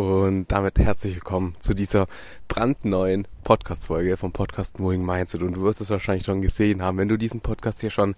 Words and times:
Und 0.00 0.46
damit 0.50 0.78
herzlich 0.78 1.16
willkommen 1.16 1.56
zu 1.60 1.74
dieser 1.74 2.06
brandneuen 2.48 3.28
Podcast-Folge 3.44 4.16
vom 4.16 4.32
Podcast 4.32 4.80
Moving 4.80 5.04
Mindset. 5.04 5.42
Und 5.42 5.52
du 5.52 5.62
wirst 5.62 5.82
es 5.82 5.90
wahrscheinlich 5.90 6.24
schon 6.24 6.40
gesehen 6.40 6.80
haben, 6.80 6.96
wenn 6.96 7.10
du 7.10 7.18
diesen 7.18 7.42
Podcast 7.42 7.82
hier 7.82 7.90
schon 7.90 8.14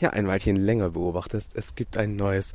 ja, 0.00 0.08
ein 0.08 0.26
Weilchen 0.26 0.56
länger 0.56 0.88
beobachtest. 0.88 1.54
Es 1.54 1.74
gibt 1.74 1.98
ein 1.98 2.16
neues 2.16 2.54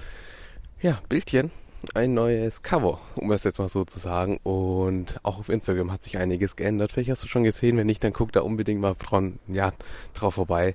ja, 0.82 1.00
Bildchen, 1.08 1.52
ein 1.94 2.16
neues 2.16 2.64
Cover, 2.64 3.00
um 3.14 3.32
es 3.32 3.44
jetzt 3.44 3.60
mal 3.60 3.70
so 3.70 3.86
zu 3.86 4.00
sagen. 4.00 4.40
Und 4.42 5.20
auch 5.22 5.38
auf 5.38 5.50
Instagram 5.50 5.92
hat 5.92 6.02
sich 6.02 6.18
einiges 6.18 6.56
geändert. 6.56 6.94
Vielleicht 6.94 7.12
hast 7.12 7.24
du 7.24 7.28
schon 7.28 7.44
gesehen, 7.44 7.78
wenn 7.78 7.86
nicht, 7.86 8.04
dann 8.04 8.12
guck 8.12 8.32
da 8.32 8.42
unbedingt 8.42 8.82
mal 8.82 8.96
dran, 8.98 9.38
ja, 9.46 9.72
drauf 10.16 10.34
vorbei. 10.34 10.74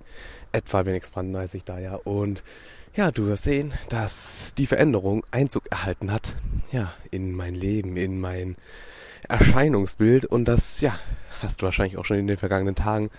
Etwa 0.52 0.86
wenigstens 0.86 1.14
brandneues 1.14 1.56
da 1.64 1.80
ja. 1.80 1.96
Und 1.96 2.44
ja, 2.94 3.10
du 3.10 3.26
wirst 3.26 3.44
sehen, 3.44 3.72
dass 3.88 4.54
die 4.56 4.66
Veränderung 4.66 5.24
Einzug 5.30 5.64
erhalten 5.70 6.12
hat, 6.12 6.36
ja, 6.72 6.92
in 7.10 7.34
mein 7.34 7.54
Leben, 7.54 7.96
in 7.96 8.20
mein 8.20 8.56
Erscheinungsbild 9.28 10.24
und 10.24 10.46
das, 10.46 10.80
ja, 10.80 10.98
hast 11.40 11.62
du 11.62 11.66
wahrscheinlich 11.66 11.96
auch 11.96 12.04
schon 12.04 12.18
in 12.18 12.26
den 12.26 12.36
vergangenen 12.36 12.74
Tagen 12.74 13.10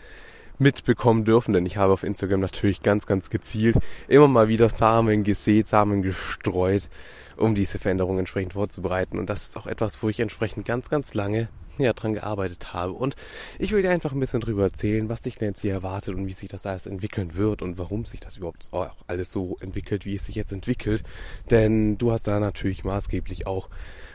mitbekommen 0.58 1.23
dürfen, 1.23 1.53
denn 1.53 1.66
ich 1.66 1.78
habe 1.78 1.94
auf 1.94 2.03
Instagram 2.03 2.42
natürlich 2.42 2.81
ganz, 2.84 3.06
ganz 3.06 3.30
gezielt 3.30 3.78
immer 4.08 4.28
mal 4.28 4.50
wieder 4.50 4.70
Samen 4.70 5.23
gesät, 5.23 5.67
Samen 5.67 6.02
gestreut, 6.02 6.89
um 7.38 7.56
diese 7.56 7.80
Veränderung 7.80 8.20
entsprechend 8.20 8.54
vorzubereiten. 8.54 9.17
Und 9.17 9.30
das 9.30 9.44
ist 9.44 9.58
auch 9.58 9.67
etwas, 9.67 10.04
wo 10.04 10.09
ich 10.09 10.20
entsprechend 10.20 10.66
ganz, 10.66 10.89
ganz 10.89 11.14
lange 11.14 11.48
ja, 11.83 11.94
dran 11.94 12.13
gearbeitet 12.13 12.73
habe. 12.73 12.94
Und 12.94 13.16
ich 13.58 13.72
will 13.72 13.81
dir 13.81 13.91
einfach 13.91 14.11
ein 14.11 14.19
bisschen 14.19 14.41
drüber 14.41 14.63
erzählen, 14.63 15.09
was 15.09 15.22
dich 15.22 15.35
denn 15.35 15.49
jetzt 15.49 15.61
hier 15.61 15.73
erwartet 15.73 16.16
und 16.16 16.27
wie 16.27 16.33
sich 16.33 16.49
das 16.49 16.66
alles 16.66 16.86
entwickeln 16.86 17.36
wird 17.36 17.61
und 17.61 17.77
warum 17.77 18.05
sich 18.05 18.19
das 18.19 18.38
überhaupt 18.38 18.67
auch 18.71 18.95
alles 19.08 19.31
so 19.31 19.58
entwickelt, 19.61 20.05
wie 20.05 20.16
es 20.16 20.25
sich 20.25 20.36
jetzt 20.36 20.52
entwickelt. 20.52 21.03
Denn 21.49 21.97
du 21.97 22.11
hast 22.11 22.27
da 22.27 22.39
natürlich 22.39 22.83
maßgeblich 22.83 23.47
auch 23.47 23.69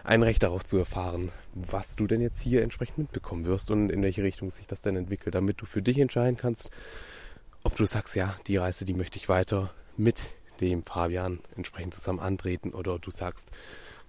ein 0.05 0.23
Recht 0.23 0.43
darauf 0.43 0.65
zu 0.65 0.79
erfahren, 0.79 1.33
was 1.55 1.97
du 1.97 2.07
denn 2.07 2.21
jetzt 2.21 2.41
hier 2.41 2.63
entsprechend 2.63 2.99
mitbekommen 2.99 3.47
wirst 3.47 3.71
und 3.71 3.91
in 3.91 4.03
welche 4.03 4.23
Richtung 4.23 4.51
sich 4.51 4.67
das 4.67 4.83
denn 4.83 4.97
entwickelt, 4.97 5.35
damit 5.35 5.61
du 5.61 5.67
für 5.67 5.83
dich 5.83 5.99
entscheiden 5.99 6.37
kannst, 6.37 6.71
ob 7.63 7.77
du 7.77 7.87
sagst, 7.87 8.15
ja, 8.15 8.37
die 8.47 8.59
Reise, 8.59 8.85
die 8.85 8.95
möchte 8.95 9.17
ich 9.17 9.29
weiter 9.29 9.71
mit 9.97 10.35
dem 10.61 10.85
Fabian 10.85 11.41
entsprechend 11.57 11.95
zusammen 11.95 12.21
antreten 12.21 12.75
oder 12.75 12.99
du 12.99 13.11
sagst, 13.11 13.51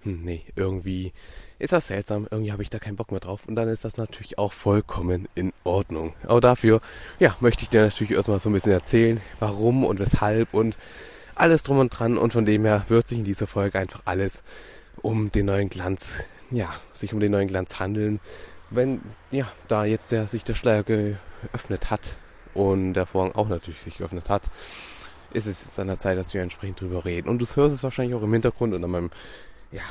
hm, 0.06 0.22
nee, 0.22 0.42
irgendwie 0.54 1.12
ist 1.58 1.72
das 1.72 1.88
seltsam, 1.88 2.28
irgendwie 2.30 2.52
habe 2.52 2.62
ich 2.62 2.70
da 2.70 2.78
keinen 2.78 2.94
Bock 2.94 3.10
mehr 3.10 3.18
drauf. 3.18 3.40
Und 3.46 3.56
dann 3.56 3.68
ist 3.68 3.84
das 3.84 3.96
natürlich 3.96 4.38
auch 4.38 4.52
vollkommen 4.52 5.26
in 5.34 5.52
Ordnung. 5.64 6.14
Aber 6.22 6.40
dafür, 6.40 6.80
ja, 7.18 7.36
möchte 7.40 7.64
ich 7.64 7.70
dir 7.70 7.82
natürlich 7.82 8.12
erstmal 8.12 8.38
so 8.38 8.48
ein 8.48 8.52
bisschen 8.52 8.72
erzählen, 8.72 9.20
warum 9.40 9.84
und 9.84 9.98
weshalb 9.98 10.54
und 10.54 10.76
alles 11.34 11.64
drum 11.64 11.78
und 11.78 11.90
dran. 11.90 12.18
Und 12.18 12.32
von 12.32 12.46
dem 12.46 12.64
her 12.64 12.84
wird 12.88 13.08
sich 13.08 13.18
in 13.18 13.24
dieser 13.24 13.48
Folge 13.48 13.80
einfach 13.80 14.02
alles 14.04 14.44
um 15.02 15.32
den 15.32 15.46
neuen 15.46 15.70
Glanz, 15.70 16.22
ja, 16.52 16.72
sich 16.92 17.12
um 17.12 17.18
den 17.18 17.32
neuen 17.32 17.48
Glanz 17.48 17.80
handeln. 17.80 18.20
Wenn, 18.70 19.00
ja, 19.32 19.50
da 19.66 19.84
jetzt 19.84 20.12
ja, 20.12 20.26
sich 20.26 20.44
der 20.44 20.54
Schleier 20.54 20.84
geöffnet 20.84 21.90
hat 21.90 22.16
und 22.54 22.94
der 22.94 23.06
Vorhang 23.06 23.32
auch 23.32 23.48
natürlich 23.48 23.82
sich 23.82 23.98
geöffnet 23.98 24.30
hat, 24.30 24.44
ist 25.32 25.46
es 25.46 25.64
jetzt 25.64 25.78
an 25.80 25.88
der 25.88 25.98
Zeit, 25.98 26.16
dass 26.16 26.32
wir 26.32 26.42
entsprechend 26.42 26.80
drüber 26.80 27.04
reden. 27.04 27.28
Und 27.28 27.40
du 27.40 27.46
hörst 27.56 27.74
es 27.74 27.82
wahrscheinlich 27.82 28.14
auch 28.14 28.22
im 28.22 28.32
Hintergrund 28.32 28.72
unter 28.72 28.88
meinem 28.88 29.10
ja, 29.76 29.82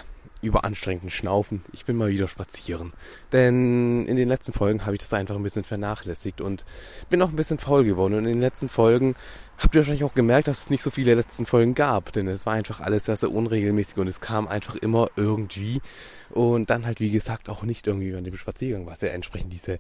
überanstrengenden 0.42 1.10
Schnaufen. 1.10 1.64
Ich 1.72 1.86
bin 1.86 1.96
mal 1.96 2.10
wieder 2.10 2.28
spazieren. 2.28 2.94
Denn 3.32 4.06
in 4.06 4.16
den 4.16 4.28
letzten 4.28 4.54
Folgen 4.54 4.86
habe 4.86 4.96
ich 4.96 5.02
das 5.02 5.14
einfach 5.14 5.36
ein 5.36 5.44
bisschen 5.44 5.64
vernachlässigt 5.64 6.42
und 6.42 6.66
bin 7.10 7.22
auch 7.22 7.30
ein 7.30 7.36
bisschen 7.36 7.58
faul 7.58 7.84
geworden. 7.84 8.14
Und 8.16 8.26
in 8.26 8.34
den 8.34 8.42
letzten 8.42 8.70
Folgen 8.70 9.16
habt 9.58 9.76
ihr 9.76 9.80
wahrscheinlich 9.80 10.04
auch 10.04 10.14
gemerkt, 10.14 10.48
dass 10.48 10.62
es 10.62 10.70
nicht 10.70 10.84
so 10.84 10.92
viele 10.92 11.16
letzten 11.16 11.46
Folgen 11.46 11.74
gab. 11.74 12.12
Denn 12.14 12.28
es 12.28 12.46
war 12.46 12.54
einfach 12.54 12.80
alles 12.80 13.06
sehr, 13.06 13.16
sehr 13.16 13.32
unregelmäßig 13.32 13.98
und 13.98 14.08
es 14.08 14.22
kam 14.22 14.48
einfach 14.48 14.76
immer 14.76 15.10
irgendwie. 15.16 15.82
Und 16.30 16.70
dann 16.70 16.86
halt, 16.86 17.00
wie 17.00 17.12
gesagt, 17.12 17.50
auch 17.50 17.64
nicht 17.64 17.88
irgendwie 17.88 18.16
an 18.16 18.24
dem 18.24 18.38
Spaziergang, 18.38 18.86
was 18.86 19.02
ja 19.02 19.10
entsprechend 19.10 19.54
diese 19.54 19.80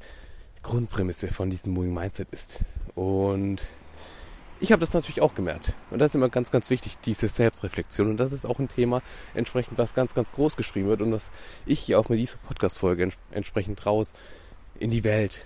Grundprämisse 0.63 1.27
von 1.27 1.49
diesem 1.49 1.73
Moving 1.73 1.93
Mindset 1.93 2.27
ist. 2.31 2.59
Und 2.95 3.61
ich 4.59 4.71
habe 4.71 4.79
das 4.79 4.93
natürlich 4.93 5.21
auch 5.21 5.35
gemerkt. 5.35 5.73
Und 5.91 5.99
das 5.99 6.11
ist 6.11 6.15
immer 6.15 6.29
ganz, 6.29 6.51
ganz 6.51 6.69
wichtig, 6.69 6.97
diese 7.05 7.27
Selbstreflexion. 7.27 8.09
Und 8.09 8.17
das 8.17 8.31
ist 8.31 8.45
auch 8.45 8.59
ein 8.59 8.69
Thema, 8.69 9.01
entsprechend, 9.33 9.77
was 9.77 9.93
ganz, 9.93 10.13
ganz 10.13 10.31
groß 10.31 10.55
geschrieben 10.55 10.87
wird 10.87 11.01
und 11.01 11.11
das 11.11 11.31
ich 11.65 11.79
hier 11.79 11.99
auch 11.99 12.09
mit 12.09 12.19
dieser 12.19 12.37
Podcast-Folge 12.37 13.03
ents 13.03 13.17
entsprechend 13.31 13.85
raus 13.85 14.13
in 14.79 14.91
die 14.91 15.03
Welt 15.03 15.45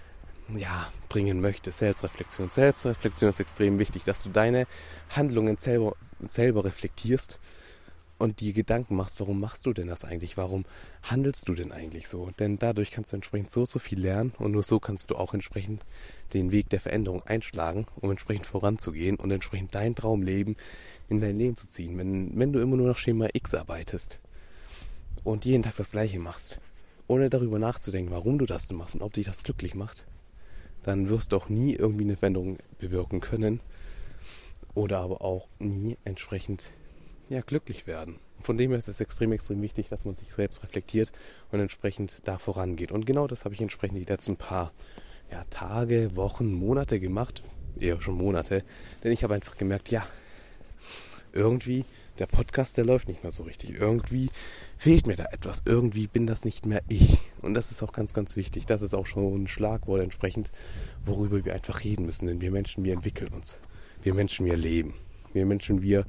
ja, 0.56 0.92
bringen 1.10 1.42
möchte. 1.42 1.72
Selbstreflexion. 1.72 2.50
Selbstreflexion 2.50 3.30
ist 3.30 3.40
extrem 3.40 3.80
wichtig, 3.80 4.04
dass 4.04 4.24
du 4.24 4.30
deine 4.30 4.68
Handlungen 5.16 5.58
selber, 5.60 5.96
selber 6.20 6.66
reflektierst 6.66 7.40
und 8.20 8.42
dir 8.42 8.54
Gedanken 8.54 8.96
machst, 8.96 9.20
warum 9.20 9.40
machst 9.40 9.66
du 9.66 9.74
denn 9.74 9.88
das 9.88 10.04
eigentlich? 10.04 10.38
Warum 10.38 10.66
handelst 11.04 11.48
du 11.48 11.56
denn 11.56 11.72
eigentlich 11.72 12.08
so? 12.08 12.30
Denn 12.38 12.60
dadurch 12.60 12.92
kannst 12.92 13.14
du 13.14 13.16
entsprechend 13.16 13.52
so, 13.52 13.66
so 13.66 13.80
viel 13.80 14.00
lernen 14.00 14.34
und 14.38 14.52
nur 14.52 14.62
so 14.62 14.80
kannst 14.80 15.10
du 15.10 15.16
auch 15.16 15.34
entsprechend 15.34 15.84
den 16.34 16.52
Weg 16.52 16.70
der 16.70 16.82
Veränderung 16.82 17.24
einschlagen, 17.24 17.88
um 17.96 18.12
entsprechend 18.12 18.46
voranzugehen 18.46 19.16
und 19.16 19.32
entsprechend 19.32 19.74
dein 19.74 19.96
Traumleben 19.96 20.58
in 21.08 21.22
dein 21.22 21.38
Leben 21.38 21.58
zu 21.58 21.68
ziehen. 21.68 21.98
Wenn, 21.98 22.38
wenn 22.38 22.54
du 22.54 22.60
immer 22.60 22.76
nur 22.76 22.90
nach 22.90 22.98
Schema 22.98 23.28
X 23.34 23.56
arbeitest 23.56 24.20
und 25.24 25.46
jeden 25.46 25.64
Tag 25.64 25.78
das 25.78 25.92
Gleiche 25.92 26.20
machst, 26.20 26.60
ohne 27.08 27.30
darüber 27.30 27.58
nachzudenken, 27.58 28.12
warum 28.12 28.38
du 28.38 28.46
das 28.46 28.70
machst 28.72 28.96
und 28.96 29.02
ob 29.02 29.14
dich 29.14 29.26
das 29.26 29.44
glücklich 29.44 29.76
macht, 29.76 30.06
dann 30.84 31.10
wirst 31.10 31.32
du 31.32 31.38
auch 31.38 31.50
nie 31.50 31.74
irgendwie 31.74 32.04
eine 32.04 32.18
Veränderung 32.18 32.58
bewirken 32.80 33.22
können 33.22 33.62
oder 34.76 35.00
aber 35.00 35.22
auch 35.22 35.48
nie 35.58 35.98
entsprechend 36.04 36.64
ja, 37.30 37.42
glücklich 37.42 37.88
werden. 37.88 38.16
Von 38.42 38.58
dem 38.58 38.72
her 38.72 38.80
ist 38.80 38.88
es 38.88 39.00
extrem, 39.00 39.32
extrem 39.32 39.62
wichtig, 39.62 39.90
dass 39.90 40.06
man 40.06 40.16
sich 40.16 40.30
selbst 40.34 40.64
reflektiert 40.64 41.12
und 41.52 41.60
entsprechend 41.60 42.14
da 42.24 42.38
vorangeht. 42.38 42.92
Und 42.92 43.06
genau 43.06 43.28
das 43.28 43.46
habe 43.46 43.54
ich 43.54 43.62
entsprechend 43.62 43.98
die 43.98 44.12
letzten 44.12 44.38
paar 44.38 44.72
ja, 45.32 45.44
Tage, 45.50 46.16
Wochen, 46.16 46.52
Monate 46.52 47.00
gemacht. 47.00 47.44
Eher 47.80 48.02
schon 48.02 48.16
Monate. 48.16 48.64
Denn 49.04 49.12
ich 49.12 49.24
habe 49.24 49.36
einfach 49.36 49.58
gemerkt, 49.58 49.92
ja, 49.92 50.06
irgendwie, 51.34 51.86
der 52.18 52.26
Podcast, 52.26 52.78
der 52.78 52.86
läuft 52.86 53.08
nicht 53.08 53.24
mehr 53.24 53.32
so 53.32 53.44
richtig. 53.44 53.76
Irgendwie 53.76 54.30
fehlt 54.78 55.06
mir 55.08 55.16
da 55.16 55.26
etwas. 55.32 55.62
Irgendwie 55.66 56.08
bin 56.08 56.28
das 56.28 56.46
nicht 56.46 56.66
mehr 56.66 56.82
ich. 56.90 57.20
Und 57.42 57.54
das 57.54 57.72
ist 57.72 57.84
auch 57.84 57.94
ganz, 57.94 58.14
ganz 58.14 58.36
wichtig. 58.36 58.66
Das 58.66 58.82
ist 58.82 58.94
auch 58.94 59.06
schon 59.06 59.44
ein 59.44 59.48
Schlagwort 59.48 60.02
entsprechend, 60.02 60.52
worüber 61.06 61.46
wir 61.46 61.54
einfach 61.54 61.84
reden 61.84 62.06
müssen. 62.06 62.28
Denn 62.28 62.42
wir 62.42 62.52
Menschen, 62.52 62.84
wir 62.84 62.94
entwickeln 62.94 63.34
uns. 63.34 63.58
Wir 64.02 64.14
Menschen, 64.14 64.46
wir 64.46 64.58
leben. 64.58 64.96
Wir 65.34 65.46
Menschen, 65.46 65.82
wir 65.82 66.06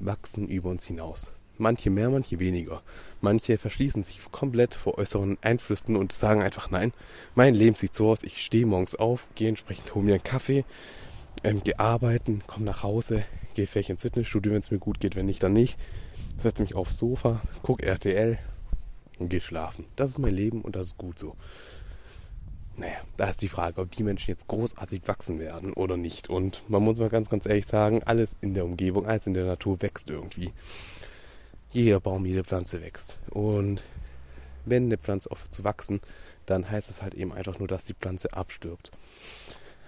wachsen 0.00 0.48
über 0.48 0.70
uns 0.70 0.84
hinaus. 0.84 1.32
Manche 1.56 1.88
mehr, 1.88 2.10
manche 2.10 2.40
weniger. 2.40 2.82
Manche 3.20 3.58
verschließen 3.58 4.02
sich 4.02 4.20
komplett 4.32 4.74
vor 4.74 4.98
äußeren 4.98 5.38
Einflüssen 5.40 5.96
und 5.96 6.12
sagen 6.12 6.42
einfach 6.42 6.70
nein. 6.70 6.92
Mein 7.36 7.54
Leben 7.54 7.76
sieht 7.76 7.94
so 7.94 8.10
aus, 8.10 8.24
ich 8.24 8.44
stehe 8.44 8.66
morgens 8.66 8.96
auf, 8.96 9.28
gehe 9.36 9.48
entsprechend, 9.48 9.94
hole 9.94 10.04
mir 10.04 10.14
einen 10.14 10.24
Kaffee, 10.24 10.64
ähm, 11.44 11.62
gehe 11.62 11.78
arbeiten, 11.78 12.42
komme 12.46 12.64
nach 12.64 12.82
Hause, 12.82 13.24
gehe 13.54 13.68
vielleicht 13.68 13.90
ins 13.90 14.02
Fitnessstudio, 14.02 14.52
wenn 14.52 14.60
es 14.60 14.72
mir 14.72 14.80
gut 14.80 14.98
geht, 14.98 15.14
wenn 15.14 15.26
nicht, 15.26 15.42
dann 15.42 15.52
nicht. 15.52 15.78
Setze 16.42 16.62
mich 16.62 16.74
aufs 16.74 16.98
Sofa, 16.98 17.40
gucke 17.62 17.86
RTL 17.86 18.38
und 19.20 19.28
gehe 19.28 19.40
schlafen. 19.40 19.84
Das 19.94 20.10
ist 20.10 20.18
mein 20.18 20.34
Leben 20.34 20.62
und 20.62 20.74
das 20.74 20.88
ist 20.88 20.98
gut 20.98 21.20
so. 21.20 21.36
Naja, 22.76 22.96
da 23.16 23.30
ist 23.30 23.40
die 23.40 23.48
Frage, 23.48 23.80
ob 23.80 23.92
die 23.92 24.02
Menschen 24.02 24.30
jetzt 24.30 24.48
großartig 24.48 25.02
wachsen 25.06 25.38
werden 25.38 25.72
oder 25.72 25.96
nicht. 25.96 26.28
Und 26.28 26.68
man 26.68 26.82
muss 26.82 26.98
mal 26.98 27.08
ganz, 27.08 27.28
ganz 27.28 27.46
ehrlich 27.46 27.66
sagen, 27.66 28.02
alles 28.04 28.36
in 28.40 28.54
der 28.54 28.64
Umgebung, 28.64 29.06
alles 29.06 29.26
in 29.26 29.34
der 29.34 29.44
Natur 29.44 29.80
wächst 29.80 30.10
irgendwie. 30.10 30.52
Jeder 31.70 32.00
Baum, 32.00 32.26
jede 32.26 32.44
Pflanze 32.44 32.82
wächst. 32.82 33.18
Und 33.30 33.82
wenn 34.64 34.86
eine 34.86 34.98
Pflanze 34.98 35.30
aufhört 35.30 35.52
zu 35.52 35.64
wachsen, 35.64 36.00
dann 36.46 36.68
heißt 36.68 36.90
es 36.90 37.02
halt 37.02 37.14
eben 37.14 37.32
einfach 37.32 37.58
nur, 37.58 37.68
dass 37.68 37.84
die 37.84 37.94
Pflanze 37.94 38.32
abstirbt. 38.32 38.90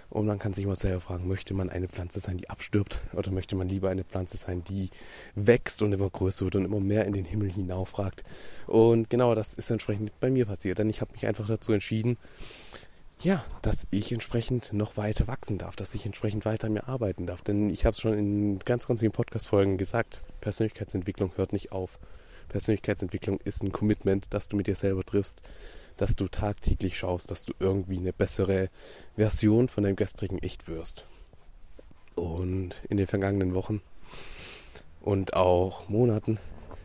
Und 0.09 0.25
man 0.25 0.39
kann 0.39 0.53
sich 0.53 0.63
immer 0.63 0.75
selber 0.75 1.01
fragen, 1.01 1.27
möchte 1.27 1.53
man 1.53 1.69
eine 1.69 1.87
Pflanze 1.87 2.19
sein, 2.19 2.37
die 2.37 2.49
abstirbt, 2.49 3.01
oder 3.13 3.31
möchte 3.31 3.55
man 3.55 3.67
lieber 3.67 3.89
eine 3.89 4.03
Pflanze 4.03 4.37
sein, 4.37 4.63
die 4.63 4.89
wächst 5.35 5.81
und 5.81 5.91
immer 5.91 6.09
größer 6.09 6.45
wird 6.45 6.55
und 6.55 6.65
immer 6.65 6.79
mehr 6.79 7.05
in 7.05 7.13
den 7.13 7.25
Himmel 7.25 7.51
hinaufragt. 7.51 8.23
Und 8.67 9.09
genau 9.09 9.35
das 9.35 9.53
ist 9.53 9.69
entsprechend 9.69 10.17
bei 10.19 10.29
mir 10.29 10.45
passiert, 10.45 10.79
denn 10.79 10.89
ich 10.89 11.01
habe 11.01 11.11
mich 11.11 11.27
einfach 11.27 11.47
dazu 11.47 11.73
entschieden, 11.73 12.17
ja, 13.19 13.43
dass 13.63 13.87
ich 13.89 14.11
entsprechend 14.11 14.73
noch 14.73 14.95
weiter 14.95 15.27
wachsen 15.27 15.57
darf, 15.57 15.75
dass 15.75 15.95
ich 15.95 16.05
entsprechend 16.05 16.45
weiter 16.45 16.67
an 16.67 16.73
mir 16.73 16.87
arbeiten 16.87 17.25
darf. 17.25 17.41
Denn 17.41 17.69
ich 17.69 17.85
habe 17.85 17.93
es 17.93 17.99
schon 17.99 18.13
in 18.13 18.59
ganz, 18.59 18.87
ganz 18.87 18.99
vielen 18.99 19.11
Podcast-Folgen 19.11 19.77
gesagt, 19.77 20.21
Persönlichkeitsentwicklung 20.39 21.31
hört 21.35 21.51
nicht 21.51 21.71
auf. 21.71 21.99
Persönlichkeitsentwicklung 22.49 23.39
ist 23.43 23.63
ein 23.63 23.71
Commitment, 23.71 24.27
das 24.29 24.49
du 24.49 24.55
mit 24.55 24.67
dir 24.67 24.75
selber 24.75 25.03
triffst, 25.03 25.41
dass 25.97 26.15
du 26.15 26.27
tagtäglich 26.27 26.97
schaust, 26.97 27.31
dass 27.31 27.45
du 27.45 27.53
irgendwie 27.59 27.97
eine 27.97 28.13
bessere 28.13 28.69
Version 29.15 29.67
von 29.67 29.83
deinem 29.83 29.95
gestrigen 29.95 30.39
Ich 30.41 30.67
wirst. 30.67 31.05
Und 32.15 32.81
in 32.89 32.97
den 32.97 33.07
vergangenen 33.07 33.53
Wochen 33.53 33.81
und 35.01 35.35
auch 35.35 35.87
Monaten 35.89 36.39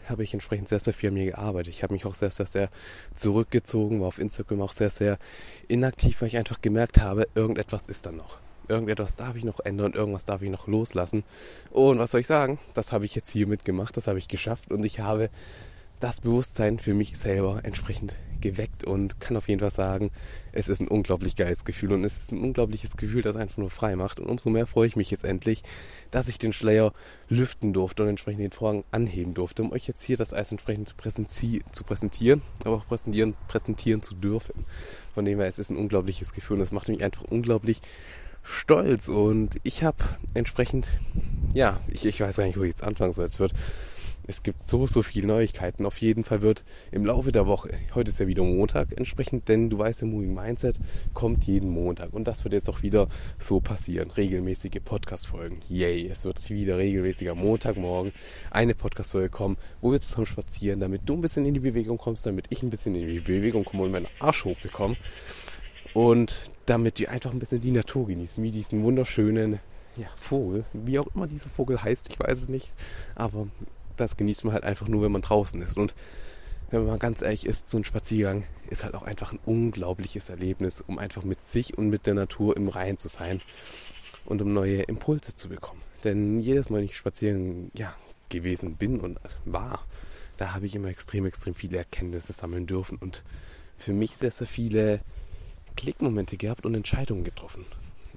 habe 0.08 0.22
ich 0.22 0.34
entsprechend 0.34 0.68
sehr, 0.68 0.78
sehr 0.78 0.94
viel 0.94 1.08
an 1.08 1.14
mir 1.14 1.26
gearbeitet. 1.26 1.72
Ich 1.72 1.82
habe 1.82 1.94
mich 1.94 2.04
auch 2.06 2.14
sehr, 2.14 2.30
sehr, 2.30 2.46
sehr 2.46 2.68
zurückgezogen, 3.14 4.00
war 4.00 4.08
auf 4.08 4.18
Instagram 4.18 4.62
auch 4.62 4.72
sehr, 4.72 4.90
sehr 4.90 5.18
inaktiv, 5.68 6.20
weil 6.20 6.28
ich 6.28 6.36
einfach 6.36 6.60
gemerkt 6.60 7.00
habe, 7.00 7.26
irgendetwas 7.34 7.86
ist 7.86 8.06
da 8.06 8.12
noch. 8.12 8.38
Irgendetwas 8.68 9.16
darf 9.16 9.36
ich 9.36 9.44
noch 9.44 9.60
ändern, 9.60 9.92
irgendwas 9.92 10.24
darf 10.24 10.42
ich 10.42 10.50
noch 10.50 10.66
loslassen. 10.66 11.24
Und 11.70 11.98
was 11.98 12.12
soll 12.12 12.20
ich 12.20 12.26
sagen? 12.26 12.58
Das 12.74 12.92
habe 12.92 13.04
ich 13.04 13.14
jetzt 13.14 13.30
hier 13.30 13.46
mitgemacht, 13.46 13.96
das 13.96 14.06
habe 14.06 14.18
ich 14.18 14.28
geschafft 14.28 14.70
und 14.70 14.84
ich 14.84 15.00
habe 15.00 15.30
das 16.02 16.20
Bewusstsein 16.20 16.80
für 16.80 16.94
mich 16.94 17.16
selber 17.16 17.60
entsprechend 17.62 18.16
geweckt 18.40 18.82
und 18.82 19.20
kann 19.20 19.36
auf 19.36 19.48
jeden 19.48 19.60
Fall 19.60 19.70
sagen, 19.70 20.10
es 20.50 20.68
ist 20.68 20.80
ein 20.80 20.88
unglaublich 20.88 21.36
geiles 21.36 21.64
Gefühl 21.64 21.92
und 21.92 22.04
es 22.04 22.18
ist 22.18 22.32
ein 22.32 22.42
unglaubliches 22.42 22.96
Gefühl, 22.96 23.22
das 23.22 23.36
einfach 23.36 23.58
nur 23.58 23.70
frei 23.70 23.94
macht. 23.94 24.18
Und 24.18 24.26
umso 24.26 24.50
mehr 24.50 24.66
freue 24.66 24.88
ich 24.88 24.96
mich 24.96 25.12
jetzt 25.12 25.24
endlich, 25.24 25.62
dass 26.10 26.26
ich 26.26 26.40
den 26.40 26.52
Schleier 26.52 26.92
lüften 27.28 27.72
durfte 27.72 28.02
und 28.02 28.08
entsprechend 28.08 28.42
den 28.42 28.50
Vorhang 28.50 28.82
anheben 28.90 29.32
durfte, 29.32 29.62
um 29.62 29.70
euch 29.70 29.86
jetzt 29.86 30.02
hier 30.02 30.16
das 30.16 30.34
Eis 30.34 30.50
entsprechend 30.50 30.88
zu 30.88 31.84
präsentieren, 31.84 32.42
aber 32.64 32.76
auch 32.76 32.86
präsentieren, 32.88 33.36
präsentieren 33.46 34.02
zu 34.02 34.16
dürfen. 34.16 34.66
Von 35.14 35.24
dem 35.24 35.38
her, 35.38 35.46
es 35.46 35.60
ist 35.60 35.70
ein 35.70 35.76
unglaubliches 35.76 36.32
Gefühl 36.32 36.56
und 36.56 36.64
es 36.64 36.72
macht 36.72 36.88
mich 36.88 37.04
einfach 37.04 37.22
unglaublich 37.30 37.80
stolz 38.42 39.08
und 39.08 39.56
ich 39.62 39.84
habe 39.84 40.02
entsprechend, 40.34 40.88
ja, 41.54 41.78
ich, 41.86 42.04
ich 42.04 42.20
weiß 42.20 42.38
gar 42.38 42.44
nicht, 42.44 42.58
wo 42.58 42.64
ich 42.64 42.70
jetzt 42.70 42.82
anfangen 42.82 43.12
soll. 43.12 43.24
Es 43.24 43.38
wird 43.38 43.52
es 44.26 44.42
gibt 44.42 44.68
so, 44.68 44.86
so 44.86 45.02
viele 45.02 45.26
Neuigkeiten. 45.26 45.86
Auf 45.86 45.98
jeden 45.98 46.24
Fall 46.24 46.42
wird 46.42 46.64
im 46.90 47.04
Laufe 47.04 47.32
der 47.32 47.46
Woche, 47.46 47.70
heute 47.94 48.10
ist 48.10 48.20
ja 48.20 48.26
wieder 48.26 48.44
Montag 48.44 48.96
entsprechend, 48.96 49.48
denn 49.48 49.70
du 49.70 49.78
weißt, 49.78 50.02
im 50.02 50.10
Moving 50.10 50.34
Mindset 50.34 50.78
kommt 51.12 51.44
jeden 51.44 51.70
Montag. 51.70 52.12
Und 52.12 52.24
das 52.24 52.44
wird 52.44 52.54
jetzt 52.54 52.68
auch 52.68 52.82
wieder 52.82 53.08
so 53.38 53.60
passieren. 53.60 54.10
Regelmäßige 54.10 54.80
Podcast-Folgen. 54.84 55.60
Yay, 55.68 56.08
es 56.08 56.24
wird 56.24 56.50
wieder 56.50 56.78
regelmäßiger 56.78 57.34
Montagmorgen 57.34 58.12
eine 58.50 58.74
Podcast-Folge 58.74 59.30
kommen, 59.30 59.56
wo 59.80 59.92
wir 59.92 60.00
zusammen 60.00 60.26
spazieren, 60.26 60.80
damit 60.80 61.02
du 61.06 61.14
ein 61.14 61.20
bisschen 61.20 61.44
in 61.46 61.54
die 61.54 61.60
Bewegung 61.60 61.98
kommst, 61.98 62.26
damit 62.26 62.46
ich 62.50 62.62
ein 62.62 62.70
bisschen 62.70 62.94
in 62.94 63.08
die 63.08 63.20
Bewegung 63.20 63.64
komme 63.64 63.84
und 63.84 63.92
meinen 63.92 64.06
Arsch 64.20 64.44
hochbekomme. 64.44 64.96
Und 65.94 66.40
damit 66.66 66.98
wir 67.00 67.10
einfach 67.10 67.32
ein 67.32 67.38
bisschen 67.38 67.60
die 67.60 67.70
Natur 67.70 68.06
genießen, 68.06 68.42
wie 68.42 68.50
diesen 68.50 68.82
wunderschönen 68.82 69.60
ja, 69.96 70.06
Vogel, 70.16 70.64
wie 70.72 70.98
auch 70.98 71.06
immer 71.14 71.26
dieser 71.26 71.50
Vogel 71.50 71.82
heißt, 71.82 72.08
ich 72.08 72.18
weiß 72.18 72.40
es 72.40 72.48
nicht, 72.48 72.72
aber 73.14 73.48
das 73.96 74.16
genießt 74.16 74.44
man 74.44 74.54
halt 74.54 74.64
einfach 74.64 74.88
nur, 74.88 75.02
wenn 75.02 75.12
man 75.12 75.22
draußen 75.22 75.60
ist. 75.62 75.76
Und 75.76 75.94
wenn 76.70 76.86
man 76.86 76.98
ganz 76.98 77.20
ehrlich 77.22 77.46
ist, 77.46 77.68
so 77.68 77.78
ein 77.78 77.84
Spaziergang 77.84 78.44
ist 78.70 78.84
halt 78.84 78.94
auch 78.94 79.02
einfach 79.02 79.32
ein 79.32 79.40
unglaubliches 79.44 80.30
Erlebnis, 80.30 80.82
um 80.86 80.98
einfach 80.98 81.22
mit 81.22 81.44
sich 81.44 81.76
und 81.76 81.90
mit 81.90 82.06
der 82.06 82.14
Natur 82.14 82.56
im 82.56 82.68
Reinen 82.68 82.98
zu 82.98 83.08
sein 83.08 83.40
und 84.24 84.40
um 84.40 84.52
neue 84.52 84.82
Impulse 84.82 85.36
zu 85.36 85.48
bekommen. 85.48 85.82
Denn 86.04 86.40
jedes 86.40 86.70
Mal, 86.70 86.78
wenn 86.78 86.86
ich 86.86 86.96
spazieren 86.96 87.70
ja, 87.74 87.94
gewesen 88.30 88.76
bin 88.76 89.00
und 89.00 89.18
war, 89.44 89.84
da 90.36 90.54
habe 90.54 90.66
ich 90.66 90.74
immer 90.74 90.88
extrem, 90.88 91.26
extrem 91.26 91.54
viele 91.54 91.76
Erkenntnisse 91.76 92.32
sammeln 92.32 92.66
dürfen 92.66 92.96
und 92.98 93.22
für 93.76 93.92
mich 93.92 94.16
sehr, 94.16 94.30
sehr 94.30 94.46
viele 94.46 95.00
Klickmomente 95.76 96.36
gehabt 96.36 96.66
und 96.66 96.74
Entscheidungen 96.74 97.24
getroffen. 97.24 97.66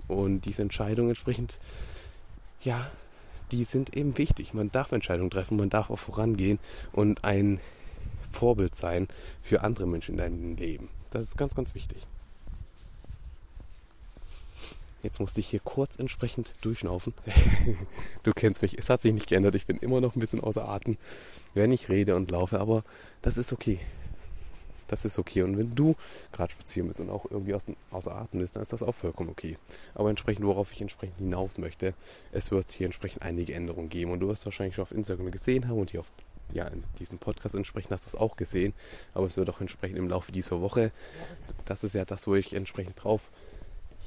Und 0.07 0.41
diese 0.41 0.61
Entscheidungen 0.61 1.09
entsprechend, 1.09 1.59
ja, 2.61 2.89
die 3.51 3.63
sind 3.63 3.95
eben 3.95 4.17
wichtig. 4.17 4.53
Man 4.53 4.71
darf 4.71 4.91
Entscheidungen 4.91 5.29
treffen, 5.29 5.57
man 5.57 5.69
darf 5.69 5.89
auch 5.89 5.99
vorangehen 5.99 6.59
und 6.91 7.23
ein 7.23 7.59
Vorbild 8.31 8.75
sein 8.75 9.07
für 9.41 9.61
andere 9.63 9.87
Menschen 9.87 10.13
in 10.13 10.17
deinem 10.17 10.55
Leben. 10.57 10.89
Das 11.11 11.23
ist 11.23 11.37
ganz, 11.37 11.55
ganz 11.55 11.75
wichtig. 11.75 12.05
Jetzt 15.03 15.19
musste 15.19 15.39
ich 15.39 15.47
hier 15.47 15.59
kurz 15.59 15.97
entsprechend 15.97 16.53
durchschnaufen. 16.61 17.13
du 18.23 18.33
kennst 18.33 18.63
mich, 18.63 18.77
es 18.77 18.89
hat 18.89 19.01
sich 19.01 19.13
nicht 19.13 19.27
geändert. 19.27 19.53
Ich 19.53 19.67
bin 19.67 19.77
immer 19.77 20.01
noch 20.01 20.15
ein 20.15 20.19
bisschen 20.19 20.41
außer 20.41 20.67
Atem, 20.67 20.97
wenn 21.53 21.71
ich 21.71 21.89
rede 21.89 22.15
und 22.15 22.31
laufe, 22.31 22.59
aber 22.59 22.83
das 23.21 23.37
ist 23.37 23.53
okay 23.53 23.79
das 24.87 25.05
ist 25.05 25.19
okay. 25.19 25.43
Und 25.43 25.57
wenn 25.57 25.73
du 25.73 25.95
gerade 26.31 26.51
spazieren 26.51 26.87
bist 26.87 26.99
und 26.99 27.09
auch 27.09 27.25
irgendwie 27.29 27.53
aus, 27.53 27.71
außer 27.91 28.15
Atem 28.15 28.39
bist, 28.39 28.55
dann 28.55 28.61
ist 28.61 28.73
das 28.73 28.83
auch 28.83 28.95
vollkommen 28.95 29.29
okay. 29.29 29.57
Aber 29.93 30.09
entsprechend, 30.09 30.45
worauf 30.45 30.71
ich 30.71 30.81
entsprechend 30.81 31.17
hinaus 31.17 31.57
möchte, 31.57 31.93
es 32.31 32.51
wird 32.51 32.71
hier 32.71 32.85
entsprechend 32.85 33.23
einige 33.23 33.53
Änderungen 33.53 33.89
geben. 33.89 34.11
Und 34.11 34.19
du 34.19 34.27
wirst 34.27 34.45
wahrscheinlich 34.45 34.75
schon 34.75 34.83
auf 34.83 34.91
Instagram 34.91 35.31
gesehen 35.31 35.67
haben 35.67 35.79
und 35.79 35.91
hier 35.91 36.01
auf 36.01 36.07
ja, 36.53 36.67
in 36.67 36.83
diesem 36.99 37.17
Podcast 37.17 37.55
entsprechend 37.55 37.91
hast 37.91 38.05
du 38.05 38.09
es 38.09 38.15
auch 38.15 38.37
gesehen. 38.37 38.73
Aber 39.13 39.25
es 39.25 39.37
wird 39.37 39.49
auch 39.49 39.61
entsprechend 39.61 39.97
im 39.97 40.09
Laufe 40.09 40.31
dieser 40.31 40.61
Woche, 40.61 40.91
das 41.65 41.83
ist 41.83 41.93
ja 41.93 42.05
das, 42.05 42.27
wo 42.27 42.35
ich 42.35 42.53
entsprechend 42.53 43.03
drauf 43.03 43.21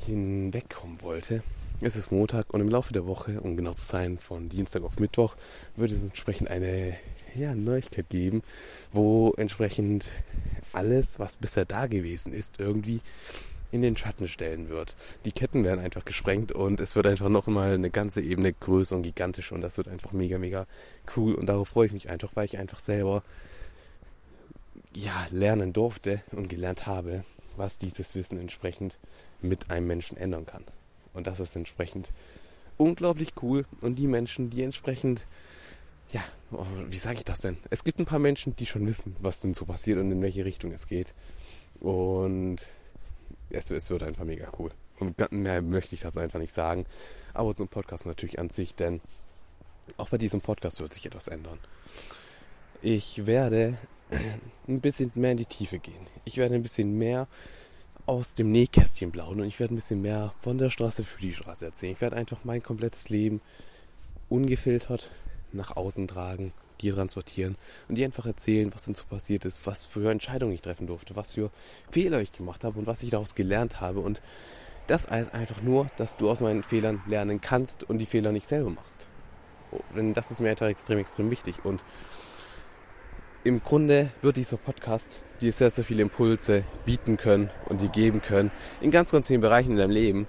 hinwegkommen 0.06 1.02
wollte. 1.02 1.42
Es 1.80 1.96
ist 1.96 2.10
Montag 2.10 2.52
und 2.52 2.60
im 2.60 2.68
Laufe 2.68 2.92
der 2.92 3.06
Woche, 3.06 3.40
um 3.40 3.56
genau 3.56 3.72
zu 3.72 3.84
sein, 3.84 4.18
von 4.18 4.48
Dienstag 4.48 4.82
auf 4.82 4.98
Mittwoch, 4.98 5.36
wird 5.76 5.92
es 5.92 6.04
entsprechend 6.04 6.50
eine 6.50 6.96
ja, 7.34 7.54
Neuigkeit 7.54 8.08
geben, 8.10 8.42
wo 8.92 9.32
entsprechend 9.36 10.06
alles, 10.72 11.18
was 11.18 11.36
bisher 11.36 11.64
da 11.64 11.86
gewesen 11.86 12.32
ist, 12.32 12.58
irgendwie 12.58 13.00
in 13.70 13.82
den 13.82 13.96
Schatten 13.96 14.28
stellen 14.28 14.68
wird. 14.68 14.94
Die 15.24 15.32
Ketten 15.32 15.64
werden 15.64 15.80
einfach 15.80 16.04
gesprengt 16.04 16.52
und 16.52 16.80
es 16.80 16.96
wird 16.96 17.06
einfach 17.06 17.28
noch 17.28 17.46
mal 17.46 17.74
eine 17.74 17.90
ganze 17.90 18.20
Ebene 18.22 18.52
größer 18.52 18.96
und 18.96 19.02
gigantisch 19.02 19.52
und 19.52 19.60
das 19.60 19.76
wird 19.76 19.88
einfach 19.88 20.12
mega, 20.12 20.38
mega 20.38 20.66
cool 21.16 21.34
und 21.34 21.46
darauf 21.46 21.68
freue 21.68 21.86
ich 21.86 21.92
mich 21.92 22.08
einfach, 22.10 22.30
weil 22.34 22.46
ich 22.46 22.58
einfach 22.58 22.78
selber 22.78 23.22
ja, 24.94 25.26
lernen 25.30 25.72
durfte 25.72 26.22
und 26.32 26.48
gelernt 26.48 26.86
habe, 26.86 27.24
was 27.56 27.78
dieses 27.78 28.14
Wissen 28.14 28.40
entsprechend 28.40 28.98
mit 29.40 29.70
einem 29.70 29.86
Menschen 29.86 30.16
ändern 30.16 30.46
kann. 30.46 30.64
Und 31.12 31.26
das 31.26 31.40
ist 31.40 31.54
entsprechend 31.56 32.10
unglaublich 32.76 33.32
cool 33.42 33.66
und 33.82 33.98
die 33.98 34.06
Menschen, 34.06 34.50
die 34.50 34.62
entsprechend 34.62 35.26
ja, 36.10 36.22
oh, 36.52 36.64
wie 36.88 36.96
sage 36.96 37.16
ich 37.16 37.24
das 37.24 37.40
denn? 37.40 37.58
Es 37.70 37.84
gibt 37.84 37.98
ein 37.98 38.06
paar 38.06 38.18
Menschen, 38.18 38.56
die 38.56 38.66
schon 38.66 38.86
wissen, 38.86 39.16
was 39.20 39.40
denn 39.40 39.54
so 39.54 39.64
passiert 39.64 39.98
und 39.98 40.10
in 40.10 40.22
welche 40.22 40.44
Richtung 40.44 40.72
es 40.72 40.86
geht. 40.86 41.14
Und 41.80 42.58
es, 43.50 43.70
es 43.70 43.90
wird 43.90 44.02
einfach 44.02 44.24
mega 44.24 44.50
cool. 44.58 44.70
Und 44.98 45.16
mehr 45.32 45.62
möchte 45.62 45.94
ich 45.94 46.00
das 46.00 46.16
einfach 46.16 46.40
nicht 46.40 46.54
sagen. 46.54 46.86
Aber 47.34 47.54
zum 47.54 47.68
Podcast 47.68 48.06
natürlich 48.06 48.38
an 48.38 48.50
sich, 48.50 48.74
denn 48.74 49.00
auch 49.96 50.08
bei 50.08 50.18
diesem 50.18 50.40
Podcast 50.40 50.80
wird 50.80 50.92
sich 50.92 51.06
etwas 51.06 51.28
ändern. 51.28 51.58
Ich 52.82 53.26
werde 53.26 53.78
ein 54.66 54.80
bisschen 54.80 55.12
mehr 55.14 55.32
in 55.32 55.36
die 55.36 55.46
Tiefe 55.46 55.78
gehen. 55.78 56.06
Ich 56.24 56.36
werde 56.36 56.54
ein 56.54 56.62
bisschen 56.62 56.96
mehr 56.96 57.28
aus 58.06 58.34
dem 58.34 58.50
Nähkästchen 58.50 59.10
blauen 59.10 59.40
und 59.40 59.46
ich 59.46 59.60
werde 59.60 59.74
ein 59.74 59.76
bisschen 59.76 60.00
mehr 60.00 60.32
von 60.40 60.56
der 60.56 60.70
Straße 60.70 61.04
für 61.04 61.20
die 61.20 61.34
Straße 61.34 61.66
erzählen. 61.66 61.92
Ich 61.92 62.00
werde 62.00 62.16
einfach 62.16 62.38
mein 62.44 62.62
komplettes 62.62 63.10
Leben 63.10 63.42
ungefiltert 64.30 65.10
nach 65.52 65.76
außen 65.76 66.08
tragen, 66.08 66.52
dir 66.80 66.94
transportieren 66.94 67.56
und 67.88 67.96
dir 67.96 68.04
einfach 68.04 68.26
erzählen, 68.26 68.72
was 68.74 68.84
denn 68.84 68.94
so 68.94 69.04
passiert 69.04 69.44
ist, 69.44 69.66
was 69.66 69.86
für 69.86 70.10
Entscheidungen 70.10 70.52
ich 70.52 70.62
treffen 70.62 70.86
durfte, 70.86 71.16
was 71.16 71.34
für 71.34 71.50
Fehler 71.90 72.20
ich 72.20 72.32
gemacht 72.32 72.64
habe 72.64 72.78
und 72.78 72.86
was 72.86 73.02
ich 73.02 73.10
daraus 73.10 73.34
gelernt 73.34 73.80
habe. 73.80 74.00
Und 74.00 74.22
das 74.86 75.10
heißt 75.10 75.34
einfach 75.34 75.60
nur, 75.62 75.90
dass 75.96 76.16
du 76.16 76.30
aus 76.30 76.40
meinen 76.40 76.62
Fehlern 76.62 77.02
lernen 77.06 77.40
kannst 77.40 77.84
und 77.84 77.98
die 77.98 78.06
Fehler 78.06 78.32
nicht 78.32 78.48
selber 78.48 78.70
machst. 78.70 79.06
Oh, 79.70 79.80
denn 79.94 80.14
das 80.14 80.30
ist 80.30 80.40
mir 80.40 80.50
einfach 80.50 80.68
extrem, 80.68 80.98
extrem 80.98 81.30
wichtig. 81.30 81.64
Und 81.64 81.84
im 83.44 83.62
Grunde 83.62 84.10
wird 84.22 84.36
dieser 84.36 84.56
Podcast 84.56 85.20
dir 85.40 85.52
sehr, 85.52 85.70
sehr 85.70 85.84
viele 85.84 86.02
Impulse 86.02 86.64
bieten 86.84 87.16
können 87.16 87.50
und 87.66 87.80
dir 87.80 87.88
geben 87.88 88.22
können 88.22 88.50
in 88.80 88.90
ganz, 88.90 89.12
ganz 89.12 89.28
vielen 89.28 89.40
Bereichen 89.40 89.72
in 89.72 89.76
deinem 89.76 89.90
Leben 89.90 90.26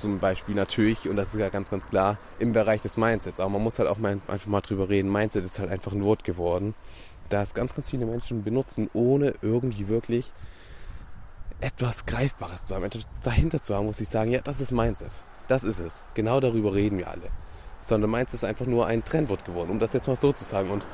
zum 0.00 0.18
Beispiel 0.18 0.54
natürlich, 0.54 1.08
und 1.08 1.16
das 1.16 1.34
ist 1.34 1.40
ja 1.40 1.48
ganz, 1.50 1.70
ganz 1.70 1.88
klar, 1.88 2.18
im 2.38 2.52
Bereich 2.52 2.82
des 2.82 2.96
Mindsets. 2.96 3.38
Aber 3.38 3.50
man 3.50 3.62
muss 3.62 3.78
halt 3.78 3.88
auch 3.88 3.98
mal, 3.98 4.20
einfach 4.26 4.46
mal 4.46 4.60
drüber 4.60 4.88
reden. 4.88 5.12
Mindset 5.12 5.44
ist 5.44 5.58
halt 5.58 5.70
einfach 5.70 5.92
ein 5.92 6.02
Wort 6.02 6.24
geworden, 6.24 6.74
das 7.28 7.54
ganz, 7.54 7.74
ganz 7.74 7.90
viele 7.90 8.06
Menschen 8.06 8.42
benutzen, 8.42 8.90
ohne 8.92 9.34
irgendwie 9.42 9.88
wirklich 9.88 10.32
etwas 11.60 12.06
Greifbares 12.06 12.64
zu 12.64 12.74
haben, 12.74 12.84
etwas 12.84 13.06
dahinter 13.22 13.62
zu 13.62 13.74
haben, 13.74 13.86
muss 13.86 14.00
ich 14.00 14.08
sagen, 14.08 14.30
ja, 14.30 14.40
das 14.40 14.60
ist 14.60 14.72
Mindset. 14.72 15.16
Das 15.46 15.62
ist 15.62 15.78
es. 15.78 16.04
Genau 16.14 16.40
darüber 16.40 16.74
reden 16.74 16.98
wir 16.98 17.08
alle. 17.08 17.28
Sondern 17.82 18.10
Mindset 18.10 18.34
ist 18.34 18.44
einfach 18.44 18.66
nur 18.66 18.86
ein 18.86 19.04
Trendwort 19.04 19.44
geworden, 19.44 19.70
um 19.70 19.78
das 19.78 19.92
jetzt 19.92 20.08
mal 20.08 20.16
so 20.16 20.32
zu 20.32 20.44
sagen. 20.44 20.70
Und 20.70 20.86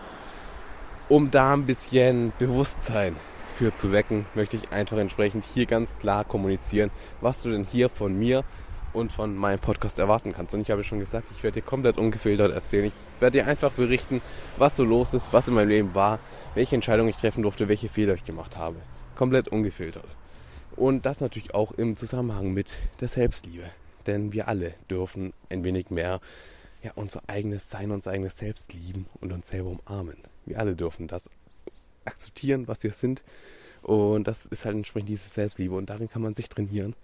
um 1.08 1.30
da 1.30 1.52
ein 1.52 1.66
bisschen 1.66 2.32
Bewusstsein 2.38 3.16
für 3.56 3.72
zu 3.72 3.92
wecken, 3.92 4.26
möchte 4.34 4.56
ich 4.56 4.72
einfach 4.72 4.98
entsprechend 4.98 5.44
hier 5.44 5.66
ganz 5.66 5.96
klar 5.98 6.24
kommunizieren, 6.24 6.90
was 7.20 7.42
du 7.42 7.50
denn 7.50 7.64
hier 7.64 7.88
von 7.88 8.18
mir 8.18 8.44
und 8.96 9.12
von 9.12 9.36
meinem 9.36 9.60
Podcast 9.60 9.98
erwarten 9.98 10.32
kannst. 10.32 10.54
Und 10.54 10.60
ich 10.62 10.70
habe 10.70 10.82
schon 10.82 10.98
gesagt, 10.98 11.28
ich 11.36 11.42
werde 11.42 11.60
dir 11.60 11.66
komplett 11.66 11.98
ungefiltert 11.98 12.52
erzählen. 12.52 12.92
Ich 13.16 13.20
werde 13.20 13.38
dir 13.38 13.46
einfach 13.46 13.72
berichten, 13.72 14.22
was 14.56 14.76
so 14.76 14.84
los 14.84 15.14
ist, 15.14 15.32
was 15.32 15.48
in 15.48 15.54
meinem 15.54 15.68
Leben 15.68 15.94
war, 15.94 16.18
welche 16.54 16.74
Entscheidungen 16.74 17.10
ich 17.10 17.16
treffen 17.16 17.42
durfte, 17.42 17.68
welche 17.68 17.88
Fehler 17.88 18.14
ich 18.14 18.24
gemacht 18.24 18.56
habe. 18.56 18.76
Komplett 19.14 19.48
ungefiltert. 19.48 20.06
Und 20.74 21.06
das 21.06 21.20
natürlich 21.20 21.54
auch 21.54 21.72
im 21.72 21.96
Zusammenhang 21.96 22.52
mit 22.52 22.72
der 23.00 23.08
Selbstliebe. 23.08 23.64
Denn 24.06 24.32
wir 24.32 24.48
alle 24.48 24.74
dürfen 24.90 25.32
ein 25.50 25.64
wenig 25.64 25.90
mehr 25.90 26.20
ja, 26.82 26.92
unser 26.94 27.22
eigenes 27.26 27.70
Sein, 27.70 27.90
unser 27.90 28.12
eigenes 28.12 28.36
Selbst 28.36 28.72
lieben 28.72 29.06
und 29.20 29.32
uns 29.32 29.48
selber 29.48 29.70
umarmen. 29.70 30.16
Wir 30.44 30.60
alle 30.60 30.76
dürfen 30.76 31.08
das 31.08 31.28
akzeptieren, 32.04 32.68
was 32.68 32.82
wir 32.82 32.92
sind 32.92 33.24
Und 33.82 34.26
das 34.26 34.46
ist 34.46 34.64
halt 34.64 34.76
entsprechend 34.76 35.08
diese 35.08 35.28
Selbstliebe 35.28 35.74
und 35.74 35.90
darin 35.90 36.08
kann 36.08 36.22
man 36.22 36.34
sich 36.34 36.48
trainieren. 36.48 36.94